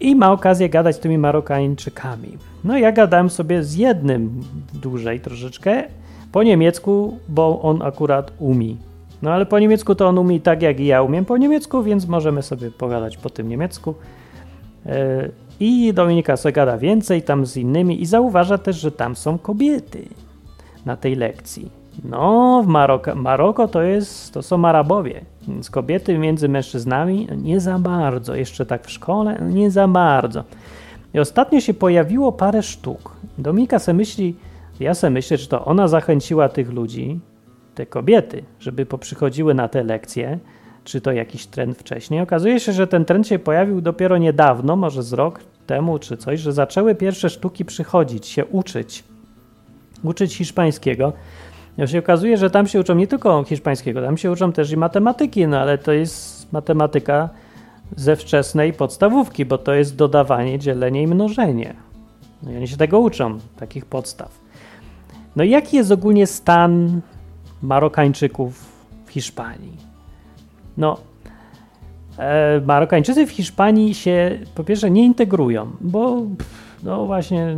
[0.00, 2.38] i ma okazję gadać z tymi Marokańczykami.
[2.64, 4.44] No ja gadałem sobie z jednym
[4.74, 5.84] dłużej troszeczkę,
[6.32, 8.74] po niemiecku, bo on akurat umie.
[9.22, 12.06] No ale po niemiecku to on umie tak, jak i ja umiem po niemiecku, więc
[12.08, 13.94] możemy sobie pogadać po tym niemiecku.
[14.86, 15.28] E,
[15.60, 20.08] I Dominika sobie gada więcej tam z innymi i zauważa też, że tam są kobiety
[20.86, 21.70] na tej lekcji.
[22.04, 25.20] No, w Maroko, Maroko to jest, to są Arabowie,
[25.50, 30.44] więc kobiety między mężczyznami nie za bardzo, jeszcze tak w szkole, nie za bardzo.
[31.14, 33.16] I ostatnio się pojawiło parę sztuk.
[33.38, 34.36] Dominika se myśli,
[34.80, 37.20] ja se myślę, że to ona zachęciła tych ludzi,
[37.74, 40.38] te kobiety, żeby poprzychodziły na te lekcje,
[40.84, 42.20] czy to jakiś trend wcześniej.
[42.20, 46.40] Okazuje się, że ten trend się pojawił dopiero niedawno, może z rok temu czy coś,
[46.40, 49.04] że zaczęły pierwsze sztuki przychodzić, się uczyć,
[50.04, 51.12] uczyć hiszpańskiego.
[51.80, 54.76] Ja się okazuje, że tam się uczą nie tylko hiszpańskiego, tam się uczą też i
[54.76, 57.28] matematyki, no ale to jest matematyka
[57.96, 61.74] ze wczesnej podstawówki, bo to jest dodawanie, dzielenie i mnożenie.
[62.42, 64.40] No i oni się tego uczą, takich podstaw.
[65.36, 67.00] No i jaki jest ogólnie stan
[67.62, 68.64] Marokańczyków
[69.06, 69.76] w Hiszpanii?
[70.76, 70.96] No,
[72.18, 76.22] e, Marokańczycy w Hiszpanii się po pierwsze nie integrują, bo
[76.82, 77.56] no właśnie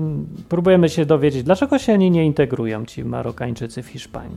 [0.49, 4.37] próbujemy się dowiedzieć, dlaczego się oni nie integrują, ci Marokańczycy w Hiszpanii.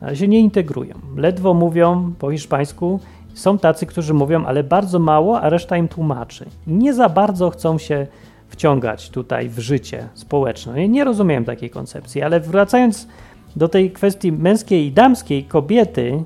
[0.00, 0.94] Ale się nie integrują.
[1.16, 3.00] Ledwo mówią po hiszpańsku.
[3.34, 6.46] Są tacy, którzy mówią, ale bardzo mało, a reszta im tłumaczy.
[6.66, 8.06] Nie za bardzo chcą się
[8.48, 10.80] wciągać tutaj w życie społeczne.
[10.80, 13.08] Ja nie rozumiem takiej koncepcji, ale wracając
[13.56, 16.22] do tej kwestii męskiej i damskiej, kobiety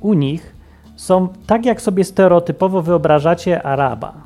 [0.00, 0.54] u nich
[0.96, 4.25] są tak, jak sobie stereotypowo wyobrażacie Araba.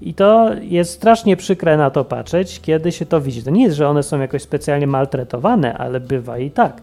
[0.00, 3.42] I to jest strasznie przykre na to patrzeć, kiedy się to widzi.
[3.42, 6.82] To nie jest, że one są jakoś specjalnie maltretowane, ale bywa i tak.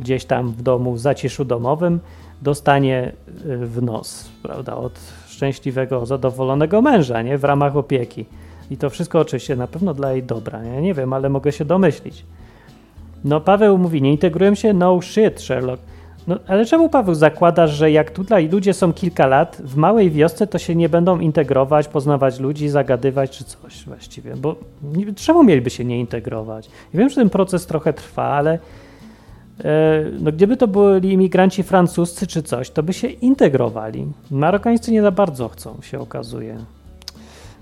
[0.00, 2.00] gdzieś tam w domu, w zaciszu domowym,
[2.42, 3.12] dostanie
[3.46, 8.24] y, w nos, prawda, od szczęśliwego, zadowolonego męża, nie, w ramach opieki.
[8.70, 11.64] I to wszystko oczywiście na pewno dla jej dobra, ja nie wiem, ale mogę się
[11.64, 12.24] domyślić.
[13.24, 14.72] No Paweł mówi, nie integrują się?
[14.72, 15.82] No shit, Sherlock.
[16.26, 20.46] No ale czemu Paweł zakładasz, że jak tutaj ludzie są kilka lat, w małej wiosce
[20.46, 24.36] to się nie będą integrować, poznawać ludzi, zagadywać czy coś właściwie?
[24.36, 26.70] Bo nie, czemu mieliby się nie integrować?
[26.94, 28.58] Ja wiem, że ten proces trochę trwa, ale
[29.64, 34.06] e, no gdyby to byli imigranci francuscy czy coś, to by się integrowali.
[34.30, 36.58] Marokańscy nie za bardzo chcą, się okazuje.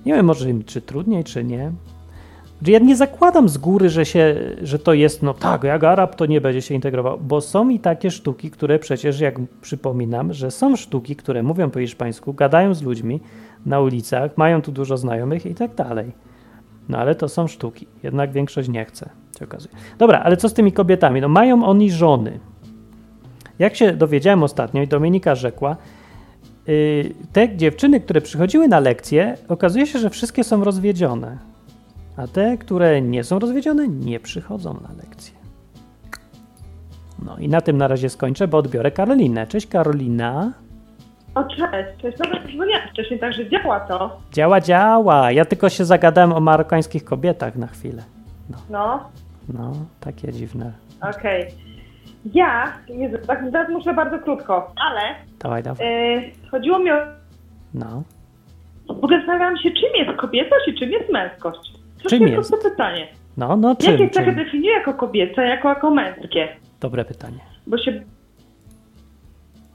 [0.06, 1.72] Nie wiem, może im czy trudniej, czy nie.
[2.66, 6.26] Ja nie zakładam z góry, że, się, że to jest, no tak, jak Arab to
[6.26, 10.76] nie będzie się integrował, bo są i takie sztuki, które przecież, jak przypominam, że są
[10.76, 13.20] sztuki, które mówią po hiszpańsku, gadają z ludźmi
[13.66, 16.12] na ulicach, mają tu dużo znajomych i tak dalej.
[16.88, 19.74] No ale to są sztuki, jednak większość nie chce, się okazuje.
[19.98, 21.20] Dobra, ale co z tymi kobietami?
[21.20, 22.40] No mają oni żony.
[23.58, 25.76] Jak się dowiedziałem ostatnio i Dominika rzekła,
[26.66, 31.51] yy, te dziewczyny, które przychodziły na lekcje, okazuje się, że wszystkie są rozwiedzione
[32.16, 35.34] a te, które nie są rozwiedzione, nie przychodzą na lekcje.
[37.24, 39.46] No i na tym na razie skończę, bo odbiorę Karolinę.
[39.46, 40.52] Cześć Karolina.
[41.34, 42.18] O, cześć, cześć.
[42.18, 44.20] Dobra, dzwoniłam wcześniej, także działa to.
[44.32, 45.32] Działa, działa.
[45.32, 48.02] Ja tylko się zagadałem o marokańskich kobietach na chwilę.
[48.50, 49.10] No, No,
[49.48, 50.72] no takie dziwne.
[51.16, 51.46] okej.
[52.34, 55.00] Ja, Jezu, tak teraz muszę bardzo krótko, ale
[55.38, 55.86] Dawaj, dawaj.
[55.86, 56.94] e, chodziło mi o...
[57.74, 58.02] No.
[58.88, 61.72] Ogóle zastanawiałam się, czym jest kobiecość i czym jest męskość.
[62.02, 62.50] To Czym jest?
[62.50, 63.06] To pytanie.
[63.36, 64.44] No, no Jakie czym, cechy czym?
[64.44, 66.48] definiuje jako kobiece, jako, jako męskie?
[66.80, 67.38] Dobre pytanie.
[67.66, 68.02] Bo się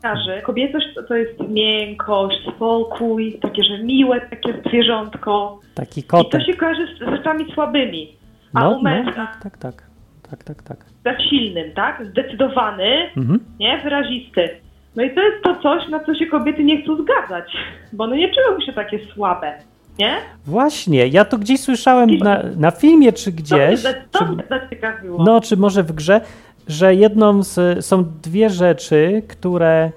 [0.01, 0.41] kojarzy.
[0.43, 5.59] Kobiecość to, to jest miękkość, spokój, takie, że miłe, takie zwierzątko.
[5.75, 6.41] Taki I to kotek.
[6.45, 8.13] się kojarzy z rzeczami słabymi.
[8.53, 9.83] A No, u no, męska tak, tak.
[10.29, 10.77] Tak, tak, tak.
[11.05, 12.05] za silnym, tak?
[12.05, 13.39] Zdecydowany, Mhm.
[13.59, 13.77] nie?
[13.83, 14.49] Wyrazisty.
[14.95, 17.51] No i to jest to coś, na co się kobiety nie chcą zgadzać,
[17.93, 19.53] bo one nie czują się takie słabe,
[19.99, 20.17] nie?
[20.45, 23.83] Właśnie, ja to gdzieś słyszałem na, na filmie czy gdzieś.
[23.83, 25.23] To, to, czy- to mnie zaciekawiło.
[25.23, 26.21] No, czy może w grze,
[26.67, 27.85] że jedną z.
[27.85, 29.91] Są dwie rzeczy, które.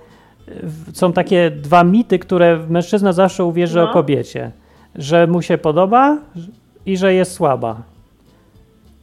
[0.93, 3.91] Są takie dwa mity, które mężczyzna zawsze uwierzy No.
[3.91, 4.51] o kobiecie.
[4.95, 6.19] Że mu się podoba
[6.87, 7.83] i że jest słaba.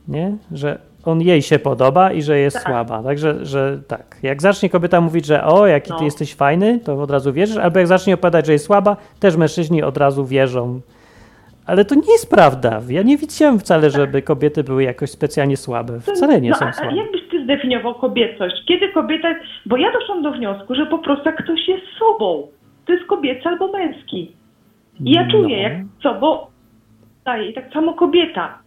[0.08, 0.38] Nie?
[0.52, 2.66] Że on jej się podoba i że jest Tak.
[2.66, 3.03] słaba.
[3.03, 4.16] Także, że tak.
[4.24, 6.05] Jak zacznie kobieta mówić, że o, jaki ty No.
[6.05, 9.84] jesteś fajny, to od razu wierzysz, albo jak zacznie opowiadać, że jest słaba, też mężczyźni
[9.84, 10.82] od razu wierzą.
[11.66, 12.82] Ale to nie jest prawda.
[12.89, 15.99] Ja nie widziałem wcale, żeby kobiety były jakoś specjalnie słabe.
[15.99, 16.95] Wcale nie no, są a, a słabe.
[16.95, 18.55] jak byś ty zdefiniował kobiecość?
[18.68, 19.28] Kiedy kobieta...
[19.66, 22.47] Bo ja doszłam do wniosku, że po prostu jak ktoś jest sobą,
[22.86, 24.32] to jest kobiecy albo męski.
[25.05, 25.64] I ja czuję, No.
[25.64, 26.38] jak sobą
[27.26, 27.49] daje.
[27.49, 28.58] I tak samo kobieta.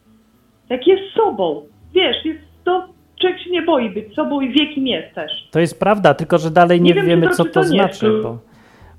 [0.68, 1.62] Jak jest sobą,
[1.94, 2.86] wiesz, jest to...
[3.20, 5.32] Człowiek się nie boi być sobą i wie, kim jest też.
[5.50, 7.66] To jest prawda, tylko że dalej nie, Nie wiem, wiemy, to, co to, to nie.
[7.66, 8.38] znaczy, bo,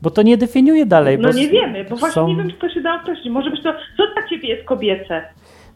[0.02, 1.18] bo to nie definiuje dalej.
[1.20, 3.30] No nie wiemy, bo właśnie są- nie wiem, czy to się da określić.
[3.34, 5.22] Może być to, co dla ciebie jest kobiece?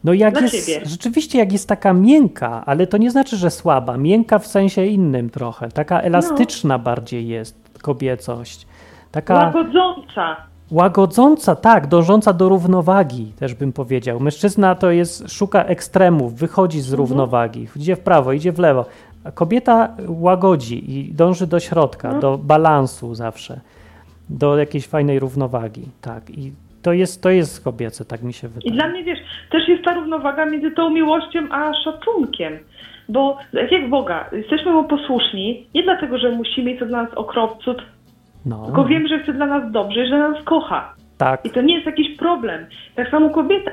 [0.04, 0.86] No jak dla jest, ciebie.
[0.86, 3.96] rzeczywiście jak jest taka miękka, ale to nie znaczy, że słaba.
[3.96, 5.68] Miękka w sensie innym trochę.
[5.68, 8.66] Taka elastyczna bardziej jest kobiecość.
[9.12, 10.36] Taka Łagodząca.
[10.70, 14.20] Łagodząca, tak, dążąca do równowagi, też bym powiedział.
[14.20, 18.84] Mężczyzna to jest, szuka ekstremów, wychodzi z równowagi, idzie w prawo, idzie w lewo.
[19.24, 22.20] A kobieta łagodzi i dąży do środka, No.
[22.20, 23.60] do balansu zawsze,
[24.28, 26.30] do jakiejś fajnej równowagi, tak.
[26.30, 26.52] I
[26.82, 28.72] to jest, to jest kobiece, tak mi się I wydaje.
[28.74, 29.18] dla mnie, wiesz,
[29.50, 32.58] też jest ta równowaga między tą miłością a szacunkiem.
[33.08, 33.38] Bo
[33.70, 37.76] jak Boga, jesteśmy mu posłuszni, nie dlatego, że musimy mieć co dla nas okropców,
[38.46, 40.94] No, tylko wiem, że chce dla nas dobrze i że nas kocha.
[41.18, 42.66] tak, I to nie jest jakiś problem.
[42.94, 43.70] Tak samo kobieta.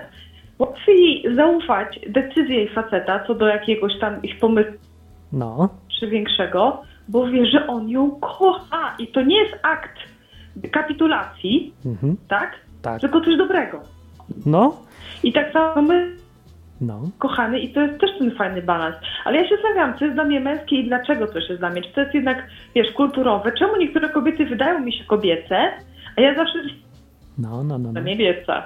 [0.59, 4.73] Łatwiej zaufać decyzji jej faceta co do jakiegoś tam ich pomysłu
[5.33, 5.69] no,
[5.99, 8.95] czy większego, bo wie, że on ją kocha.
[8.99, 9.99] I to nie jest akt
[10.71, 12.51] kapitulacji, mhm, tak?
[12.81, 13.79] tak, Tylko coś dobrego.
[14.45, 14.75] no,
[15.23, 16.15] I tak samo my
[16.85, 17.01] no.
[17.19, 18.95] kochany i to jest też ten fajny balans.
[19.25, 21.81] Ale ja się zastanawiam, co jest dla mnie męskie i dlaczego coś jest dla mnie.
[21.81, 23.51] Czy to jest jednak, wiesz, kulturowe?
[23.51, 25.71] Czemu niektóre kobiety wydają mi się kobiece,
[26.17, 26.59] a ja zawsze
[27.37, 28.01] No, no, no, no.
[28.01, 28.63] niebieca.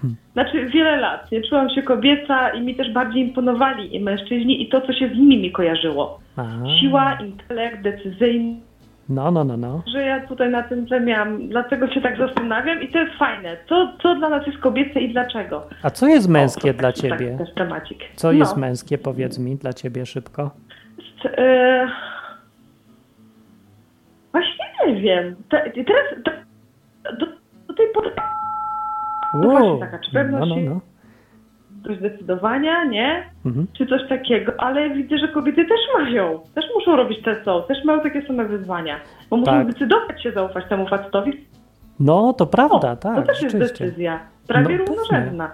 [0.00, 0.16] Hmm.
[0.32, 4.68] Znaczy wiele lat nie czułam się kobieca i mi też bardziej imponowali i mężczyźni i
[4.68, 6.20] to, co się z nimi mi kojarzyło.
[6.36, 6.44] A,
[6.80, 8.71] Siła, intelekt, decyzyjność,
[9.14, 9.82] No, no, no, no.
[9.86, 13.56] że ja tutaj na tym tle miałam, dlatego się tak zastanawiam i to jest fajne.
[13.68, 15.66] Co, co dla nas jest kobiece i dlaczego?
[15.82, 17.36] A co jest męskie O, to dla ciebie?
[17.38, 17.98] Tak, temacik.
[18.16, 18.32] Co No.
[18.38, 20.50] jest męskie, powiedz mi, dla ciebie szybko.
[21.24, 21.86] E,
[24.32, 25.36] Właśnie nie wiem.
[25.48, 26.32] Te, teraz te,
[27.16, 27.26] do,
[27.68, 28.10] do tej pory.
[29.34, 30.80] No właśnie taka, czy no, pewność no, się- no.
[31.82, 33.24] Do zdecydowania, nie?
[33.46, 33.66] Mhm.
[33.72, 37.84] Czy coś takiego, ale widzę, że kobiety też mają, też muszą robić te co, też
[37.84, 38.96] mają takie same wyzwania,
[39.30, 39.70] bo muszą Tak.
[39.70, 41.32] zdecydować się zaufać temu facetowi.
[42.00, 43.16] No, to prawda, O, tak.
[43.16, 45.50] to też jest decyzja, prawie No, równorzędna.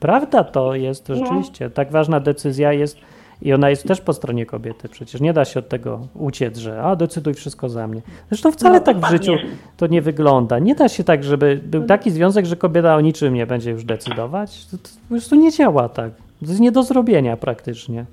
[0.00, 1.14] Prawda to jest No.
[1.14, 1.70] rzeczywiście.
[1.70, 2.98] Tak ważna decyzja jest
[3.42, 4.88] i ona jest też po stronie kobiety.
[4.88, 8.02] Przecież nie da się od tego uciec, że a decyduj wszystko za mnie.
[8.28, 9.32] Zresztą wcale No, tak w życiu
[9.76, 10.58] to nie wygląda.
[10.58, 13.84] Nie da się tak, żeby był taki związek, że kobieta o niczym nie będzie już
[13.84, 14.66] decydować.
[14.66, 16.12] To, to po prostu nie działa tak.
[16.16, 18.04] To jest nie do zrobienia praktycznie.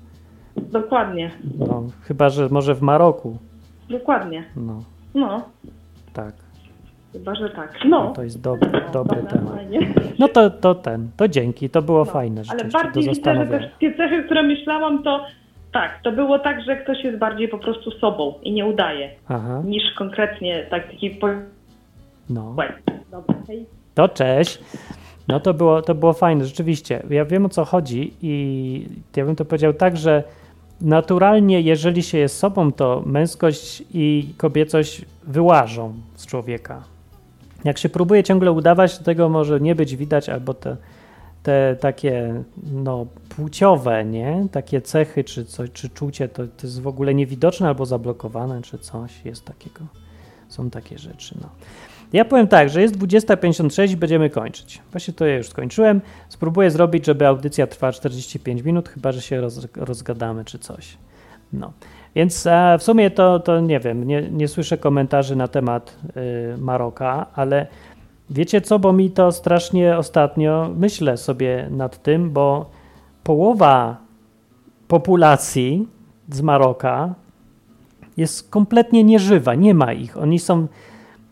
[0.56, 3.36] Dokładnie, No, chyba, że może w Maroku.
[3.90, 4.44] dokładnie.
[4.56, 4.82] No,
[5.14, 5.42] No,
[6.12, 6.34] tak.
[7.12, 7.78] Chyba, że tak.
[7.88, 9.58] No, To jest dobry, dobry Dobra, temat.
[10.18, 13.94] No to, to ten, to dzięki, to było fajne Ale bardziej widzę, że te wszystkie
[13.94, 15.26] cechy, które myślałam, to
[15.72, 19.62] tak, to było tak, że ktoś jest bardziej po prostu sobą i nie udaje, Aha,
[19.64, 21.26] niż konkretnie taki po...
[22.30, 22.56] no.
[23.10, 23.66] Dobra, hej.
[23.94, 24.58] To cześć.
[25.28, 27.02] No to było, to było fajne, rzeczywiście.
[27.10, 28.86] Ja wiem o co chodzi i
[29.16, 30.22] ja bym to powiedział tak, że
[30.80, 36.82] naturalnie, jeżeli się jest sobą, to męskość i kobiecość wyłażą z człowieka.
[37.64, 40.76] Jak się próbuje ciągle udawać, to tego może nie być widać, albo te,
[41.42, 42.42] te takie
[42.72, 44.46] no, płciowe, nie?
[44.52, 48.78] Takie cechy czy, coś, czy czucie, to, to jest w ogóle niewidoczne albo zablokowane, czy
[48.78, 49.80] coś jest takiego.
[50.48, 51.48] Są takie rzeczy, no.
[52.12, 54.82] Ja powiem tak, że jest 20.56 i będziemy kończyć.
[54.92, 56.00] Właśnie to ja już skończyłem.
[56.28, 60.96] Spróbuję zrobić, żeby audycja trwała 45 minut, chyba że się roz, rozgadamy czy coś.
[61.52, 61.72] No.
[62.14, 65.96] Więc e, w sumie to, to nie wiem, nie, nie słyszę komentarzy na temat
[66.54, 67.66] y, Maroka, ale
[68.30, 72.70] wiecie co, bo mi to strasznie ostatnio myślę sobie nad tym, bo
[73.24, 73.96] połowa
[74.88, 75.88] populacji
[76.28, 77.14] z Maroka
[78.16, 80.18] jest kompletnie nieżywa, nie ma ich.
[80.18, 80.66] Oni są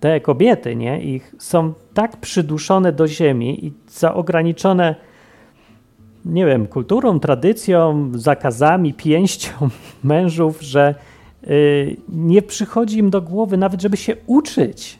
[0.01, 4.95] te kobiety, nie, ich są tak przyduszone do ziemi i zaograniczone,
[6.29, 9.53] nie wiem, kulturą, tradycją, zakazami, pięścią
[10.05, 10.95] mężów, że
[11.45, 14.99] y, nie przychodzi im do głowy nawet, żeby się uczyć.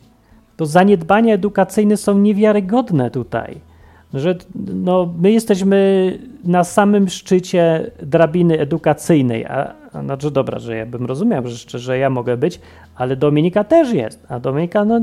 [0.57, 3.69] To zaniedbania edukacyjne są niewiarygodne tutaj.
[4.15, 4.37] Że
[4.75, 11.07] no, my jesteśmy na samym szczycie drabiny edukacyjnej, a, a znaczy dobra, że ja bym
[11.07, 12.61] rozumiał, że, jeszcze, że ja mogę być,
[12.97, 15.01] ale Dominika też jest, a Dominika no,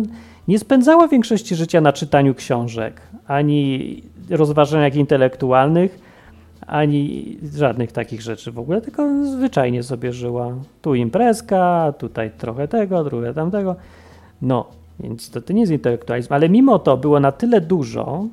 [0.48, 6.05] nie spędzała większości życia na czytaniu książek, ani rozważaniach intelektualnych,
[6.68, 10.54] ani żadnych takich rzeczy w ogóle, tylko zwyczajnie sobie żyła.
[10.82, 13.76] Tu imprezka, tutaj trochę tego, trochę tamtego.
[14.42, 14.66] No,
[15.00, 18.26] więc to, to nie jest intelektualizm, ale mimo to było na tyle dużo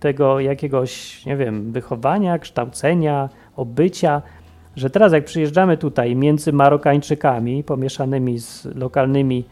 [0.00, 4.22] tego jakiegoś, nie wiem, wychowania, kształcenia, obycia,
[4.76, 9.44] że teraz jak przyjeżdżamy tutaj między Marokańczykami pomieszanymi z lokalnymi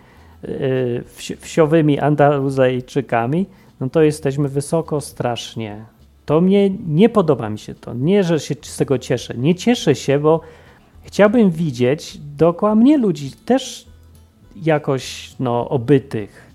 [0.43, 3.47] yy, wsi wsiowymi Andaluzejczykami,
[3.81, 5.85] no to jesteśmy wysoko strasznie.
[6.27, 7.95] To mnie nie podoba mi się to.
[7.95, 9.35] Nie, że się z tego cieszę.
[9.37, 10.41] Nie cieszę się, bo
[11.03, 13.87] chciałbym widzieć dookoła mnie ludzi też
[14.63, 16.51] jakoś no, obytych,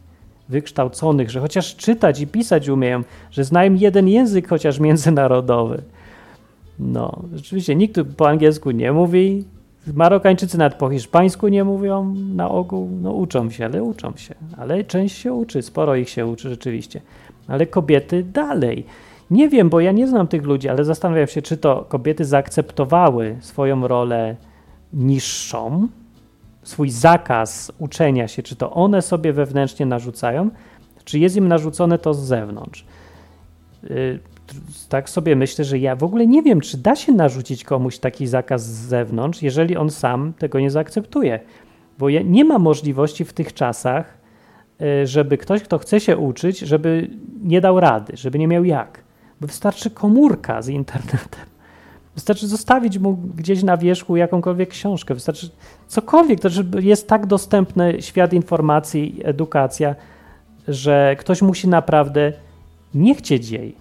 [0.49, 5.81] wykształconych, że chociaż czytać i pisać umieją, że znają jeden język chociaż międzynarodowy.
[6.79, 9.43] No, rzeczywiście nikt po angielsku nie mówi.
[9.93, 12.89] Marokańczycy nawet po hiszpańsku nie mówią na ogół.
[13.01, 14.35] No uczą się, ale uczą się.
[14.57, 17.01] Ale część się uczy, sporo ich się uczy rzeczywiście.
[17.47, 18.85] Ale kobiety dalej.
[19.31, 23.37] Nie wiem, bo ja nie znam tych ludzi, ale zastanawiam się, czy to kobiety zaakceptowały
[23.39, 24.35] swoją rolę
[24.93, 25.87] niższą,
[26.63, 30.49] swój zakaz uczenia się, czy to one sobie wewnętrznie narzucają,
[31.05, 32.85] czy jest im narzucone to z zewnątrz.
[33.83, 34.19] Yy,
[34.89, 38.27] tak sobie myślę, że ja w ogóle nie wiem, czy da się narzucić komuś taki
[38.27, 41.39] zakaz z zewnątrz, jeżeli on sam tego nie zaakceptuje.
[41.99, 44.17] Bo ja, nie ma możliwości w tych czasach,
[44.79, 47.09] yy, żeby ktoś, kto chce się uczyć, żeby
[47.43, 49.08] nie dał rady, żeby nie miał jak.
[49.41, 51.45] Bo wystarczy komórka z internetem.
[52.15, 55.49] Wystarczy zostawić mu gdzieś na wierzchu jakąkolwiek książkę, wystarczy
[55.87, 59.95] cokolwiek, to jest tak dostępny świat informacji, edukacja,
[60.67, 62.33] że ktoś musi naprawdę
[62.93, 63.75] nie chcieć jej,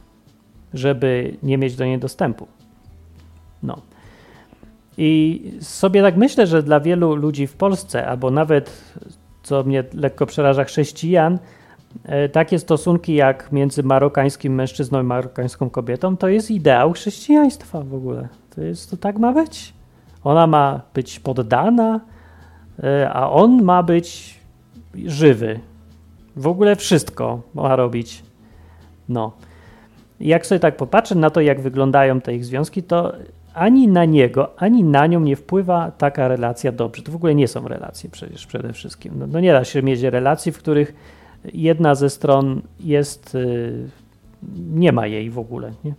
[0.74, 2.46] żeby nie mieć do niej dostępu.
[3.62, 3.78] No.
[4.98, 8.70] I sobie tak myślę, że dla wielu ludzi w Polsce, albo nawet,
[9.42, 11.38] co mnie lekko przeraża, chrześcijan,
[12.32, 18.28] takie stosunki jak między marokańskim mężczyzną i marokańską kobietą, to jest ideał chrześcijaństwa w ogóle.
[18.54, 19.72] To jest, to tak ma być.
[20.24, 22.00] Ona ma być poddana,
[23.12, 24.38] a on ma być
[25.06, 25.60] żywy.
[26.36, 28.22] W ogóle wszystko ma robić.
[29.08, 29.32] No.
[30.20, 33.12] Jak sobie tak popatrzę na to, jak wyglądają te ich związki, to
[33.54, 37.02] ani na niego, ani na nią nie wpływa taka relacja dobrze.
[37.02, 39.14] To w ogóle nie są relacje przecież przede wszystkim.
[39.18, 40.94] No, no nie da się mieć relacji, w których
[41.44, 43.36] jedna ze stron jest,
[44.70, 45.94] nie ma jej w ogóle, nie?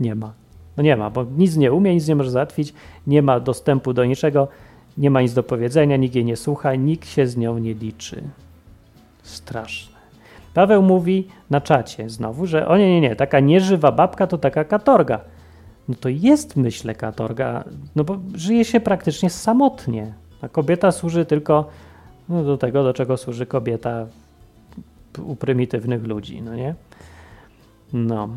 [0.00, 0.32] Nie ma.
[0.76, 2.74] No nie ma, bo nic nie umie, nic nie może załatwić,
[3.06, 4.48] nie ma dostępu do niczego,
[4.98, 8.22] nie ma nic do powiedzenia, nikt jej nie słucha, nikt się z nią nie liczy.
[9.22, 9.94] Straszne.
[10.54, 14.64] Paweł mówi na czacie znowu, że o nie, nie, nie, taka nieżywa babka to taka
[14.64, 15.20] katorga.
[15.88, 17.64] No to jest, myślę, katorga,
[17.96, 20.14] no bo żyje się praktycznie samotnie.
[20.40, 21.68] A kobieta służy tylko
[22.28, 24.06] no, do tego, do czego służy kobieta
[25.18, 26.74] u prymitywnych ludzi, no nie?
[27.92, 28.28] No.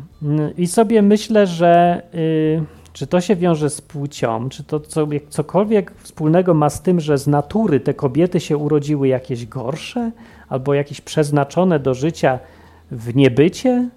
[0.58, 2.62] I sobie myślę, że y,
[2.92, 7.18] czy to się wiąże z płcią, czy to co, cokolwiek wspólnego ma z tym, że
[7.18, 10.10] z natury te kobiety się urodziły jakieś gorsze,
[10.48, 12.38] albo jakieś przeznaczone do życia
[12.90, 13.88] w niebycie,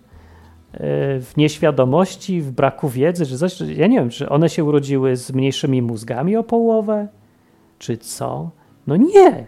[0.74, 0.80] y,
[1.22, 3.60] w nieświadomości, w braku wiedzy, czy coś.
[3.60, 7.08] Ja nie wiem, czy one się urodziły z mniejszymi mózgami o połowę,
[7.80, 8.50] czy co?
[8.88, 9.48] No nie,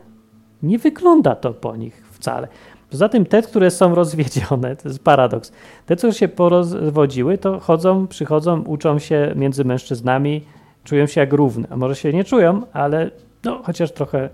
[0.63, 2.47] nie wygląda to po nich wcale.
[2.93, 5.51] Poza tym te, które są rozwiedzione, to jest paradoks,
[5.85, 10.41] te, które się porozwodziły, to chodzą, przychodzą, uczą się między mężczyznami,
[10.83, 11.67] czują się jak równe.
[11.71, 13.11] A może się nie czują, ale
[13.43, 14.29] no, chociaż trochę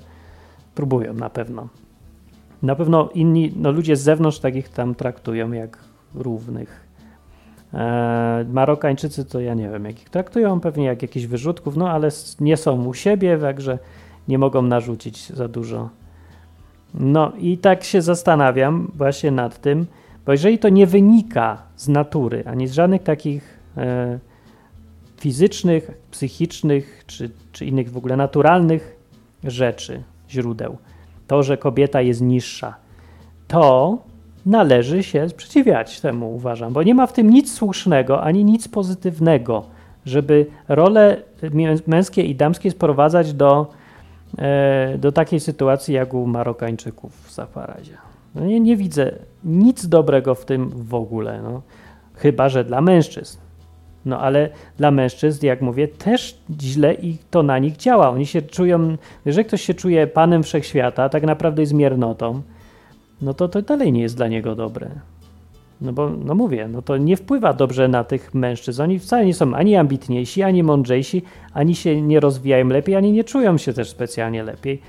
[0.75, 1.67] próbują na pewno.
[2.63, 5.77] Na pewno inni, no ludzie z zewnątrz takich tam traktują jak
[6.15, 6.87] równych.
[7.73, 12.09] Eee, Marokańczycy to ja nie wiem, jak ich traktują, pewnie jak jakichś wyrzutków, no ale
[12.39, 13.79] nie są u siebie, także
[14.27, 15.89] nie mogą narzucić za dużo
[16.93, 19.85] no i tak się zastanawiam właśnie nad tym,
[20.25, 24.19] bo jeżeli to nie wynika z natury, ani z żadnych takich e,
[25.17, 28.95] fizycznych, psychicznych czy, czy innych w ogóle naturalnych
[29.43, 30.77] rzeczy, źródeł,
[31.27, 32.75] to, że kobieta jest niższa,
[33.47, 33.97] to
[34.45, 39.65] należy się sprzeciwiać temu, uważam, bo nie ma w tym nic słusznego ani nic pozytywnego,
[40.05, 41.17] żeby role
[41.87, 43.71] męskie i damskie sprowadzać do
[44.97, 47.97] do takiej sytuacji jak u Marokańczyków w Safarazie.
[48.35, 49.11] No nie, nie widzę
[49.43, 51.61] nic dobrego w tym w ogóle, no.
[52.15, 53.37] chyba że dla mężczyzn.
[54.05, 58.09] No ale dla mężczyzn, jak mówię, też źle i to na nich działa.
[58.09, 62.41] Oni się czują, jeżeli ktoś się czuje panem wszechświata, tak naprawdę jest miernotą,
[63.21, 64.89] no to to dalej nie jest dla niego dobre.
[65.81, 68.81] No bo, no mówię, no to nie wpływa dobrze na tych mężczyzn.
[68.81, 71.21] Oni wcale nie są ani ambitniejsi, ani mądrzejsi,
[71.53, 74.81] ani się nie rozwijają lepiej, ani nie czują się też specjalnie lepiej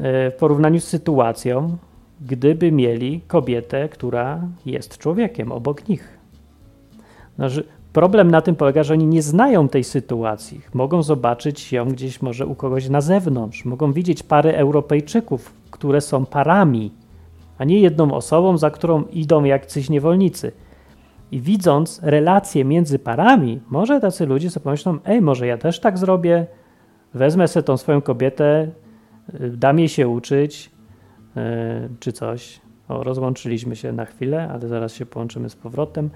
[0.00, 1.76] e, w porównaniu z sytuacją,
[2.20, 6.18] gdyby mieli kobietę, która jest człowiekiem obok nich.
[7.36, 10.60] Znaczy, problem na tym polega, że oni nie znają tej sytuacji.
[10.74, 13.64] Mogą zobaczyć ją gdzieś może u kogoś na zewnątrz.
[13.64, 16.90] Mogą widzieć pary Europejczyków, które są parami
[17.58, 20.52] a nie jedną osobą, za którą idą jacyś niewolnicy.
[21.32, 25.98] I widząc relacje między parami, może tacy ludzie sobie pomyślą, ej, może ja też tak
[25.98, 26.46] zrobię,
[27.14, 28.68] wezmę sobie tą swoją kobietę,
[29.40, 30.70] y, dam jej się uczyć,
[31.36, 31.42] yy,
[32.00, 32.60] czy coś.
[32.88, 36.10] O, rozłączyliśmy się na chwilę, ale zaraz się połączymy z powrotem.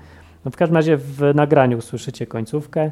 [0.44, 2.90] No w każdym razie w nagraniu słyszycie końcówkę.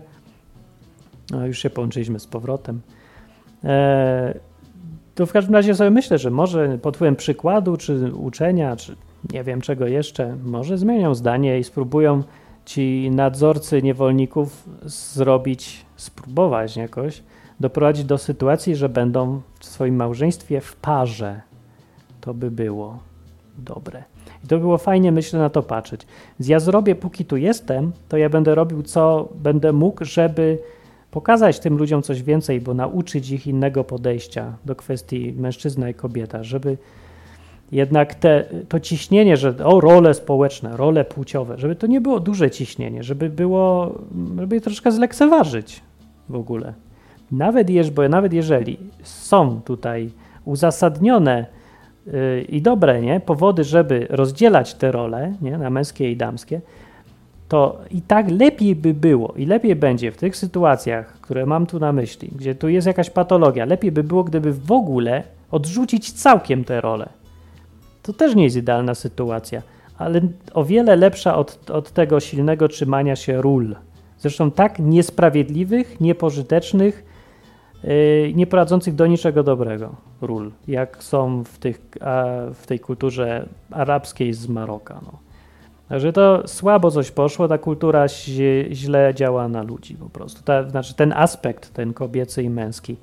[1.31, 2.81] No, już się połączyliśmy z powrotem.
[3.65, 4.35] E,
[5.21, 8.97] to w każdym razie sobie myślę, że może pod wpływem przykładu, czy uczenia, czy
[9.33, 12.23] nie wiem czego jeszcze, może zmienią zdanie i spróbują
[12.65, 17.23] ci nadzorcy niewolników zrobić, spróbować jakoś,
[17.61, 21.41] doprowadzić do sytuacji, że będą w swoim małżeństwie w parze.
[22.21, 22.99] To by było
[23.59, 24.05] dobre.
[24.45, 26.07] I to było fajnie, myślę, na to patrzeć.
[26.41, 30.59] Ja zrobię, póki tu jestem, to ja będę robił, co będę mógł, żeby
[31.11, 36.45] pokazać tym ludziom coś więcej, bo nauczyć ich innego podejścia do kwestii mężczyzna i kobieta,
[36.45, 36.77] żeby
[37.73, 42.51] jednak te, to ciśnienie, że o role społeczne, role płciowe, żeby to nie było duże
[42.51, 43.95] ciśnienie, żeby było,
[44.39, 45.83] żeby je troszkę zlekceważyć
[46.29, 46.75] w ogóle.
[47.33, 50.11] Nawet, jeż, bo nawet jeżeli są tutaj
[50.45, 51.47] uzasadnione
[52.07, 56.61] yy, i dobre nie, powody, żeby rozdzielać te role nie, na męskie i damskie,
[57.51, 61.79] to i tak lepiej by było i lepiej będzie w tych sytuacjach, które mam tu
[61.79, 66.65] na myśli, gdzie tu jest jakaś patologia, lepiej by było, gdyby w ogóle odrzucić całkiem
[66.65, 67.09] te role.
[68.03, 69.63] To też nie jest idealna sytuacja,
[69.99, 70.21] ale
[70.55, 73.77] o wiele lepsza od, od tego silnego trzymania się ról.
[74.19, 77.05] Zresztą tak niesprawiedliwych, niepożytecznych,
[77.85, 82.25] yy, nie prowadzących do niczego dobrego ról, jak są w, tych, a,
[82.55, 85.01] w tej kulturze arabskiej z Maroka.
[85.03, 85.30] No.
[85.91, 88.09] Także to słabo coś poszło, ta kultura
[88.71, 90.43] źle działa na ludzi po prostu.
[90.43, 92.97] Ta, znaczy ten aspekt, ten kobiecy i męski.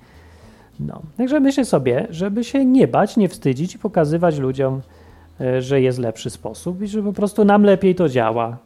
[0.79, 1.01] No.
[1.17, 4.81] Także myślę sobie, żeby się nie bać, nie wstydzić i pokazywać ludziom,
[5.41, 8.57] e, że jest lepszy sposób i że po prostu nam lepiej to działa.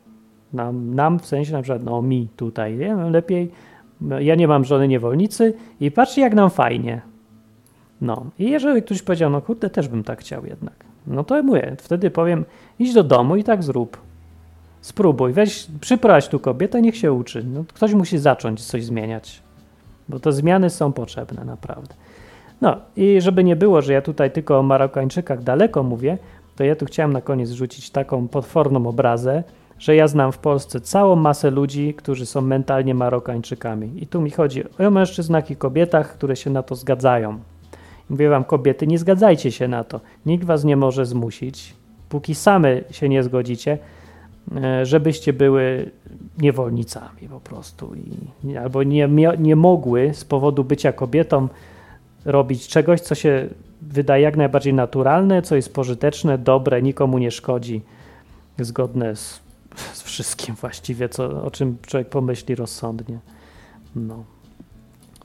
[0.53, 2.95] Nam, nam w sensie na przykład, no mi tutaj, nie?
[2.95, 3.51] lepiej,
[4.19, 7.01] ja nie mam żony niewolnicy i patrzcie jak nam fajnie.
[8.01, 11.75] No i jeżeli ktoś powiedział, no kurde, też bym tak chciał jednak, no to mówię,
[11.79, 12.45] wtedy powiem,
[12.79, 14.10] idź do domu i tak zrób.
[14.81, 17.43] Spróbuj, weź, przyprowadź tu kobietę, niech się uczy.
[17.43, 19.41] No, ktoś musi zacząć coś zmieniać,
[20.09, 21.93] bo te zmiany są potrzebne, naprawdę.
[22.61, 26.17] No i żeby nie było, że ja tutaj tylko o Marokańczykach daleko mówię,
[26.55, 29.43] to ja tu chciałem na koniec rzucić taką potworną obrazę,
[29.79, 34.03] że ja znam w Polsce całą masę ludzi, którzy są mentalnie Marokańczykami.
[34.03, 37.39] I tu mi chodzi o mężczyznach i kobietach, które się na to zgadzają.
[38.09, 39.99] Mówię wam, kobiety, nie zgadzajcie się na to.
[40.25, 41.75] Nikt was nie może zmusić,
[42.09, 43.77] póki same się nie zgodzicie,
[44.83, 45.91] żebyście były
[46.37, 47.91] niewolnicami po prostu.
[48.43, 51.47] I, albo nie, nie mogły z powodu bycia kobietą
[52.25, 53.47] robić czegoś, co się
[53.81, 57.81] wydaje jak najbardziej naturalne, co jest pożyteczne, dobre, nikomu nie szkodzi,
[58.59, 59.41] zgodne z,
[59.93, 63.19] z wszystkim właściwie, co, o czym człowiek pomyśli rozsądnie.
[63.95, 64.23] No.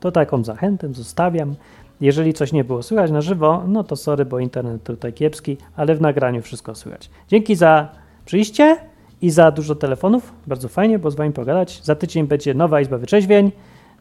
[0.01, 1.55] To taką zachętę zostawiam.
[2.01, 5.95] Jeżeli coś nie było słychać na żywo, no to sorry, bo internet tutaj kiepski, ale
[5.95, 7.11] w nagraniu wszystko słychać.
[7.29, 7.89] Dzięki za
[8.25, 8.77] przyjście
[9.23, 10.33] i za dużo telefonów.
[10.47, 11.81] Bardzo fajnie, bo z wami pogadać.
[11.85, 13.53] Za tydzień będzie nowa Izba Wyczeźwień.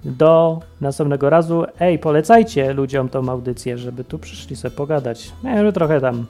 [0.05, 1.65] Do następnego razu.
[1.79, 5.31] Ej, polecajcie ludziom tą audycję, żeby tu przyszli sobie pogadać.
[5.43, 6.25] Nie, że trochę tam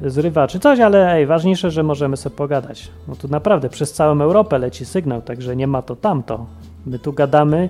[0.00, 2.90] zrywa czy coś, ale ej, ważniejsze, że możemy sobie pogadać.
[3.08, 6.46] No tu naprawdę przez całą Europę leci sygnał, także nie ma to tamto.
[6.86, 7.68] My tu gadamy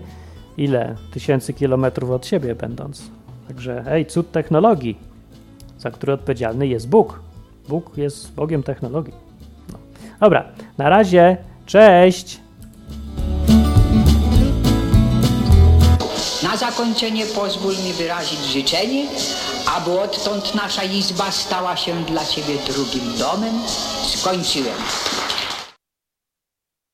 [0.57, 3.11] ile tysięcy kilometrów od siebie będąc.
[3.49, 4.99] Także ej, cud technologii,
[5.79, 7.21] za który odpowiedzialny jest Bóg.
[7.69, 9.26] Bóg jest Bogiem technologii.
[10.21, 10.45] Dobra,
[10.79, 11.37] na razie,
[11.67, 12.41] cześć!
[16.43, 19.07] Na zakończenie pozwól mi wyrazić życzenie,
[19.77, 23.55] aby odtąd nasza izba stała się dla Ciebie drugim domem.
[24.07, 24.77] Skończyłem.